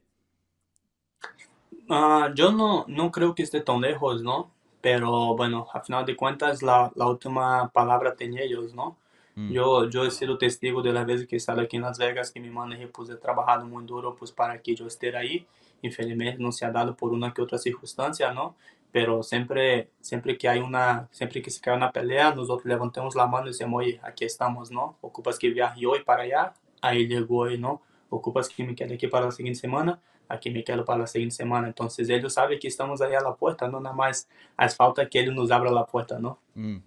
Uh, 1.90 2.34
yo 2.34 2.52
no, 2.54 2.86
no 2.88 3.12
creo 3.12 3.36
que 3.36 3.44
esté 3.44 3.60
tan 3.60 3.82
lejos, 3.82 4.24
¿no? 4.24 4.52
pero 4.82 5.36
bueno, 5.36 5.68
a 5.74 5.80
final 5.80 6.06
de 6.06 6.16
cuentas 6.16 6.62
la, 6.62 6.92
la 6.96 7.08
última 7.08 7.70
palabra 7.70 8.16
tenía 8.16 8.42
ellos, 8.42 8.74
¿no? 8.74 8.98
Mm. 9.36 9.52
Yo, 9.52 9.90
yo 9.90 10.04
he 10.04 10.12
sido 10.12 10.38
testigo 10.38 10.82
de 10.82 10.92
las 10.92 11.06
veces 11.06 11.28
que 11.28 11.36
he 11.36 11.38
estado 11.38 11.62
aquí 11.62 11.78
en 11.78 11.84
Las 11.84 12.00
Vegas, 12.00 12.32
que 12.32 12.40
mi 12.40 12.50
manager 12.50 12.92
pues 12.92 13.10
he 13.10 13.16
trabajado 13.16 13.66
muy 13.66 13.86
duro 13.86 14.16
pues 14.16 14.32
para 14.32 14.62
que 14.62 14.76
yo 14.76 14.88
esté 14.88 15.16
ahí. 15.16 15.46
Infelizmente 15.84 16.38
no 16.42 16.52
se 16.52 16.66
ha 16.66 16.72
dado 16.72 16.96
por 16.96 17.14
una 17.14 17.34
que 17.34 17.42
otra 17.42 17.58
circunstancia, 17.58 18.34
¿no? 18.34 18.56
Pero 18.92 19.24
siempre, 19.24 19.92
siempre 20.02 20.38
que 20.38 20.50
hay 20.50 20.60
una, 20.60 21.08
siempre 21.12 21.42
que 21.42 21.50
se 21.50 21.62
cae 21.62 21.76
una 21.76 21.92
pelea, 21.92 22.36
nosotros 22.36 22.66
levantamos 22.66 23.16
la 23.16 23.26
mano 23.26 23.48
y 23.48 23.52
decimos, 23.52 23.84
oye, 23.84 24.00
aquí 24.04 24.26
estamos, 24.26 24.70
¿no? 24.72 24.98
Ocupas 25.02 25.40
que 25.40 25.50
viaje 25.50 25.86
hoy 25.86 26.04
para 26.04 26.24
allá, 26.24 26.54
ahí 26.82 27.08
llegó 27.08 27.40
hoy, 27.40 27.58
¿no? 27.58 27.82
Ocupas 28.10 28.50
que 28.50 28.64
me 28.64 28.76
quede 28.76 28.96
aquí 28.96 29.08
para 29.08 29.26
la 29.26 29.32
siguiente 29.32 29.62
semana, 29.62 30.02
aquí 30.28 30.50
me 30.52 30.64
quedo 30.64 30.84
para 30.84 31.00
la 31.00 31.08
siguiente 31.08 31.36
semana. 31.36 31.68
Entonces 31.68 32.10
ellos 32.10 32.34
saben 32.34 32.60
que 32.60 32.68
estamos 32.68 33.02
ahí 33.02 33.14
a 33.14 33.22
la 33.22 33.36
puerta, 33.36 33.70
no 33.70 33.80
nada 33.80 33.96
más 33.96 34.28
hace 34.58 34.76
falta 34.76 35.08
que 35.08 35.22
ellos 35.22 35.36
nos 35.36 35.52
abran 35.52 35.74
la 35.74 35.86
puerta, 35.86 36.20
¿no? 36.20 36.40
Mm. 36.56 36.78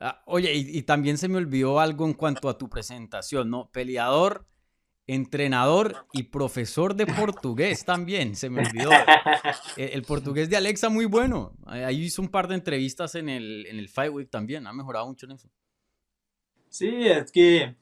Ah, 0.00 0.22
oye, 0.26 0.54
y, 0.54 0.78
y, 0.78 0.82
también 0.82 1.18
se 1.18 1.26
me 1.26 1.38
olvidó 1.38 1.80
algo 1.80 2.04
en 2.04 2.14
cuanto 2.14 2.48
a 2.48 2.56
tu 2.56 2.68
presentación, 2.68 3.50
¿no? 3.50 3.68
Peleador, 3.72 4.46
entrenador 5.08 6.06
y 6.12 6.24
profesor 6.24 6.94
de 6.94 7.06
portugués 7.06 7.84
también, 7.84 8.36
se 8.36 8.50
me 8.50 8.60
olvidó. 8.60 8.90
El, 9.76 9.90
el, 9.90 10.02
portugués 10.02 10.50
de 10.50 10.56
Alexa 10.56 10.88
muy 10.88 11.06
bueno. 11.06 11.52
Ahí 11.66 12.02
hizo 12.02 12.22
un 12.22 12.28
par 12.28 12.46
de 12.46 12.54
entrevistas 12.54 13.14
en 13.14 13.28
el, 13.28 13.66
en 13.66 13.78
el 13.78 13.88
Fight 13.88 14.12
Week 14.12 14.30
también, 14.30 14.66
ha 14.66 14.72
mejorado 14.72 15.06
mucho 15.06 15.26
en 15.26 15.32
eso. 15.32 15.48
Sí, 16.68 17.08
es 17.08 17.32
que 17.32 17.74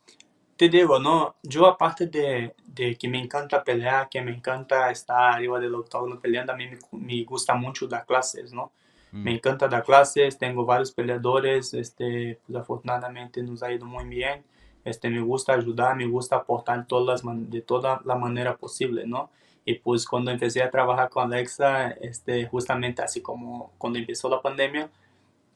te 0.57 0.69
digo, 0.69 0.99
¿no? 0.99 1.37
Yo 1.43 1.67
aparte 1.67 2.07
de, 2.07 2.55
de, 2.65 2.97
que 2.97 3.09
me 3.09 3.19
encanta 3.19 3.62
pelear, 3.62 4.09
que 4.09 4.23
me 4.23 4.31
encanta 4.31 4.91
estar 4.91 5.35
arriba 5.35 5.59
del 5.59 5.75
octágono 5.75 6.21
peleando, 6.21 6.53
a 6.53 6.57
mí 6.57 6.67
me, 6.69 6.79
me 6.93 7.25
gusta 7.25 7.55
mucho 7.55 7.87
dar 7.87 8.07
clases, 8.07 8.53
¿no? 8.53 8.73
Mm. 9.12 9.23
Me 9.23 9.33
encanta 9.35 9.69
dar 9.69 9.85
clases, 9.85 10.39
tengo 10.39 10.65
varios 10.65 10.93
peleadores, 10.93 11.75
este, 11.75 12.41
pues 12.47 12.59
afortunadamente 12.59 13.43
nos 13.43 13.62
ha 13.62 13.73
ido 13.73 13.87
muy 13.87 14.05
bien, 14.07 14.45
este, 14.87 15.11
me 15.11 15.20
gusta 15.20 15.53
ayudar, 15.55 15.96
me 15.96 16.07
gusta 16.07 16.37
aportar 16.37 16.87
todas 16.87 17.25
las, 17.25 17.51
de 17.51 17.61
toda 17.61 18.01
la 18.05 18.14
manera 18.14 18.57
posible, 18.57 19.07
¿no? 19.07 19.31
Y 19.64 19.75
pues 19.75 20.07
cuando 20.07 20.31
empecé 20.31 20.62
a 20.62 20.70
trabajar 20.70 21.11
con 21.11 21.25
Alexa, 21.25 21.90
este, 21.90 22.46
justamente 22.46 23.03
así 23.03 23.20
como 23.20 23.72
cuando 23.79 23.99
empezó 23.99 24.29
la 24.29 24.40
pandemia, 24.40 24.88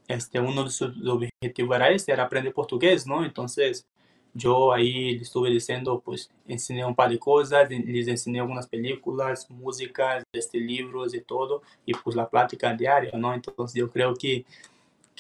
este, 0.09 0.41
uno 0.41 0.65
de 0.65 0.71
sus 0.71 0.93
objetivos 1.07 1.77
era 1.77 1.91
este, 1.91 2.13
era 2.13 2.25
aprender 2.25 2.53
portugués, 2.53 3.07
¿no? 3.07 3.25
Entonces, 3.25 3.87
yo 4.35 4.73
ahí 4.73 5.17
estuve 5.17 5.51
diciendo, 5.51 6.03
pues 6.05 6.31
enseñé 6.47 6.85
un 6.85 6.95
par 6.95 7.11
de 7.11 7.19
cosas, 7.19 7.69
les 7.71 8.09
enseñé 8.09 8.41
algunas 8.41 8.67
películas, 8.67 9.49
músicas, 9.51 10.25
este, 10.33 10.59
libros 10.59 11.15
y 11.15 11.21
todo, 11.21 11.63
y 11.87 11.95
pues 11.95 12.17
la 12.17 12.29
plática 12.29 12.75
diaria, 12.75 13.13
¿no? 13.17 13.33
Entonces 13.35 13.75
yo 13.79 13.91
creo 13.91 14.15
que, 14.15 14.45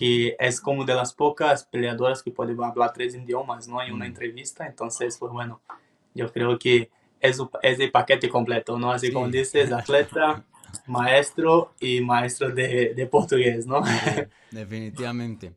que 0.00 0.34
es 0.38 0.62
como 0.62 0.86
de 0.86 0.94
las 0.94 1.12
pocas 1.12 1.64
peleadoras 1.64 2.22
que 2.22 2.30
pueden 2.30 2.58
hablar 2.64 2.90
tres 2.94 3.14
idiomas, 3.14 3.68
¿no? 3.68 3.82
En 3.82 3.92
una 3.92 4.06
entrevista, 4.06 4.66
entonces, 4.66 5.18
pues 5.18 5.30
bueno, 5.30 5.60
yo 6.14 6.32
creo 6.32 6.58
que 6.58 6.88
es, 7.20 7.38
es 7.60 7.80
el 7.80 7.90
paquete 7.90 8.30
completo, 8.30 8.78
¿no? 8.78 8.92
Así 8.92 9.08
sí. 9.08 9.12
como 9.12 9.28
dices, 9.28 9.70
atleta, 9.72 10.42
maestro 10.86 11.74
y 11.80 12.00
maestro 12.00 12.48
de, 12.48 12.94
de 12.94 13.06
portugués, 13.08 13.66
¿no? 13.66 13.82
Definitivamente. 14.50 15.52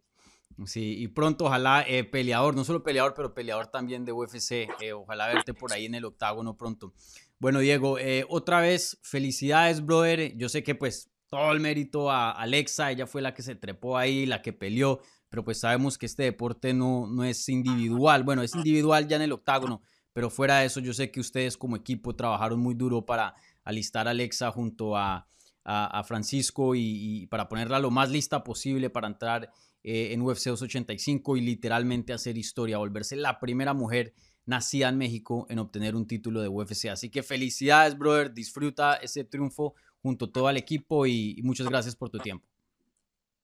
Sí, 0.65 0.97
y 1.01 1.08
pronto 1.08 1.45
ojalá 1.45 1.86
eh, 1.88 2.03
peleador, 2.03 2.53
no 2.53 2.65
solo 2.65 2.84
peleador, 2.84 3.13
pero 3.15 3.34
peleador 3.34 3.67
también 3.67 4.03
de 4.03 4.12
UFC. 4.12 4.67
Eh, 4.82 4.91
ojalá 4.91 5.27
verte 5.27 5.53
por 5.53 5.71
ahí 5.71 5.86
en 5.86 5.95
el 5.95 6.03
octágono 6.03 6.58
pronto. 6.58 6.93
Bueno, 7.39 7.60
Diego, 7.60 7.97
eh, 7.97 8.25
otra 8.27 8.60
vez, 8.60 8.99
felicidades, 9.03 9.86
brother. 9.86 10.36
Yo 10.36 10.49
sé 10.49 10.63
que 10.63 10.75
pues 10.75 11.12
todo 11.34 11.52
el 11.52 11.60
mérito 11.60 12.12
a 12.12 12.30
Alexa, 12.30 12.91
ella 12.91 13.08
fue 13.08 13.24
la 13.24 13.34
que 13.34 13.41
se 13.41 13.56
trepó 13.56 13.98
ahí, 13.98 14.28
la 14.28 14.43
que 14.43 14.54
peleó, 14.54 15.02
pero 15.30 15.43
pues 15.43 15.60
sabemos 15.60 15.98
que 15.98 16.06
este 16.06 16.22
deporte 16.22 16.76
no, 16.76 17.08
no 17.08 17.24
es 17.24 17.50
individual. 17.50 18.24
Bueno, 18.24 18.43
es 18.43 18.54
individual 18.54 19.08
ya 19.08 19.15
en 19.15 19.24
el 19.24 19.32
octágono, 19.32 19.82
pero 20.13 20.30
fuera 20.30 20.60
de 20.60 20.67
eso, 20.67 20.80
yo 20.80 20.93
sé 20.93 21.10
que 21.10 21.19
ustedes 21.19 21.58
como 21.58 21.76
equipo 21.76 22.15
trabajaron 22.15 22.60
muy 22.60 22.76
duro 22.76 23.04
para 23.04 23.34
alistar 23.63 24.08
a 24.08 24.12
Alexa 24.12 24.52
junto 24.52 24.96
a, 24.96 25.28
a, 25.63 26.00
a 26.00 26.04
Francisco 26.04 26.76
y, 26.76 26.82
y 27.24 27.26
para 27.26 27.50
ponerla 27.50 27.80
lo 27.80 27.89
más 27.89 28.12
lista 28.12 28.43
posible 28.43 28.91
para 28.91 29.08
entrar 29.08 29.52
eh, 29.84 30.13
en 30.13 30.22
UFC 30.22 30.50
285 30.50 31.36
y 31.38 31.41
literalmente 31.41 32.13
hacer 32.13 32.38
historia, 32.38 32.78
volverse 32.78 33.15
la 33.15 33.39
primera 33.39 33.74
mujer 33.74 34.13
nacida 34.46 34.88
en 34.89 35.00
México 35.00 35.48
en 35.50 35.58
obtener 35.58 35.96
un 35.96 36.06
título 36.06 36.43
de 36.43 36.48
UFC. 36.48 36.89
Así 36.91 37.10
que 37.10 37.24
felicidades, 37.24 37.98
brother, 37.98 38.36
disfruta 38.36 38.98
ese 38.98 39.24
triunfo 39.24 39.74
junto 40.03 40.25
a 40.25 40.31
todo 40.31 40.49
el 40.49 40.57
equipo 40.57 41.07
y, 41.07 41.39
muchas 41.43 41.67
gracias 41.67 41.95
por 41.95 42.11
tu 42.11 42.19
tiempo. 42.19 42.45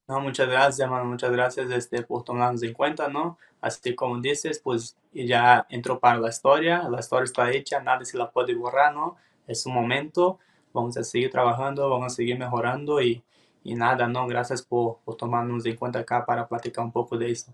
No, 0.08 0.20
muchas 0.20 0.48
gracias, 0.48 0.80
hermano, 0.80 1.06
muchas 1.06 1.32
gracias 1.32 1.72
este, 1.72 2.04
por 2.04 2.24
tomarnos 2.24 2.62
en 2.62 2.74
cuenta, 2.74 3.08
¿no? 3.08 3.38
Así 3.62 3.96
como 3.96 4.20
dices, 4.20 4.60
pues 4.60 4.96
ya 5.12 5.66
entró 5.70 6.00
para 6.00 6.20
la 6.20 6.30
historia, 6.30 6.88
la 6.90 7.00
historia 7.00 7.26
está 7.26 7.52
hecha, 7.52 7.80
nadie 7.80 8.06
se 8.06 8.18
la 8.18 8.30
puede 8.30 8.54
borrar, 8.54 8.94
¿no? 8.94 9.18
Es 9.48 9.66
un 9.66 9.74
momento, 9.74 10.40
vamos 10.74 10.98
a 10.98 11.04
seguir 11.04 11.32
trabajando, 11.32 11.90
vamos 11.90 12.14
a 12.14 12.16
seguir 12.16 12.38
mejorando 12.38 13.02
y 13.02 13.24
y 13.64 13.76
nada, 13.76 14.08
no, 14.08 14.28
gracias 14.28 14.62
por, 14.62 15.00
por 15.06 15.16
tomarnos 15.16 15.66
en 15.66 15.76
cuenta 15.76 16.00
acá 16.00 16.26
para 16.26 16.48
platicar 16.48 16.84
un 16.84 16.92
poco 16.92 17.18
de 17.18 17.32
eso. 17.32 17.54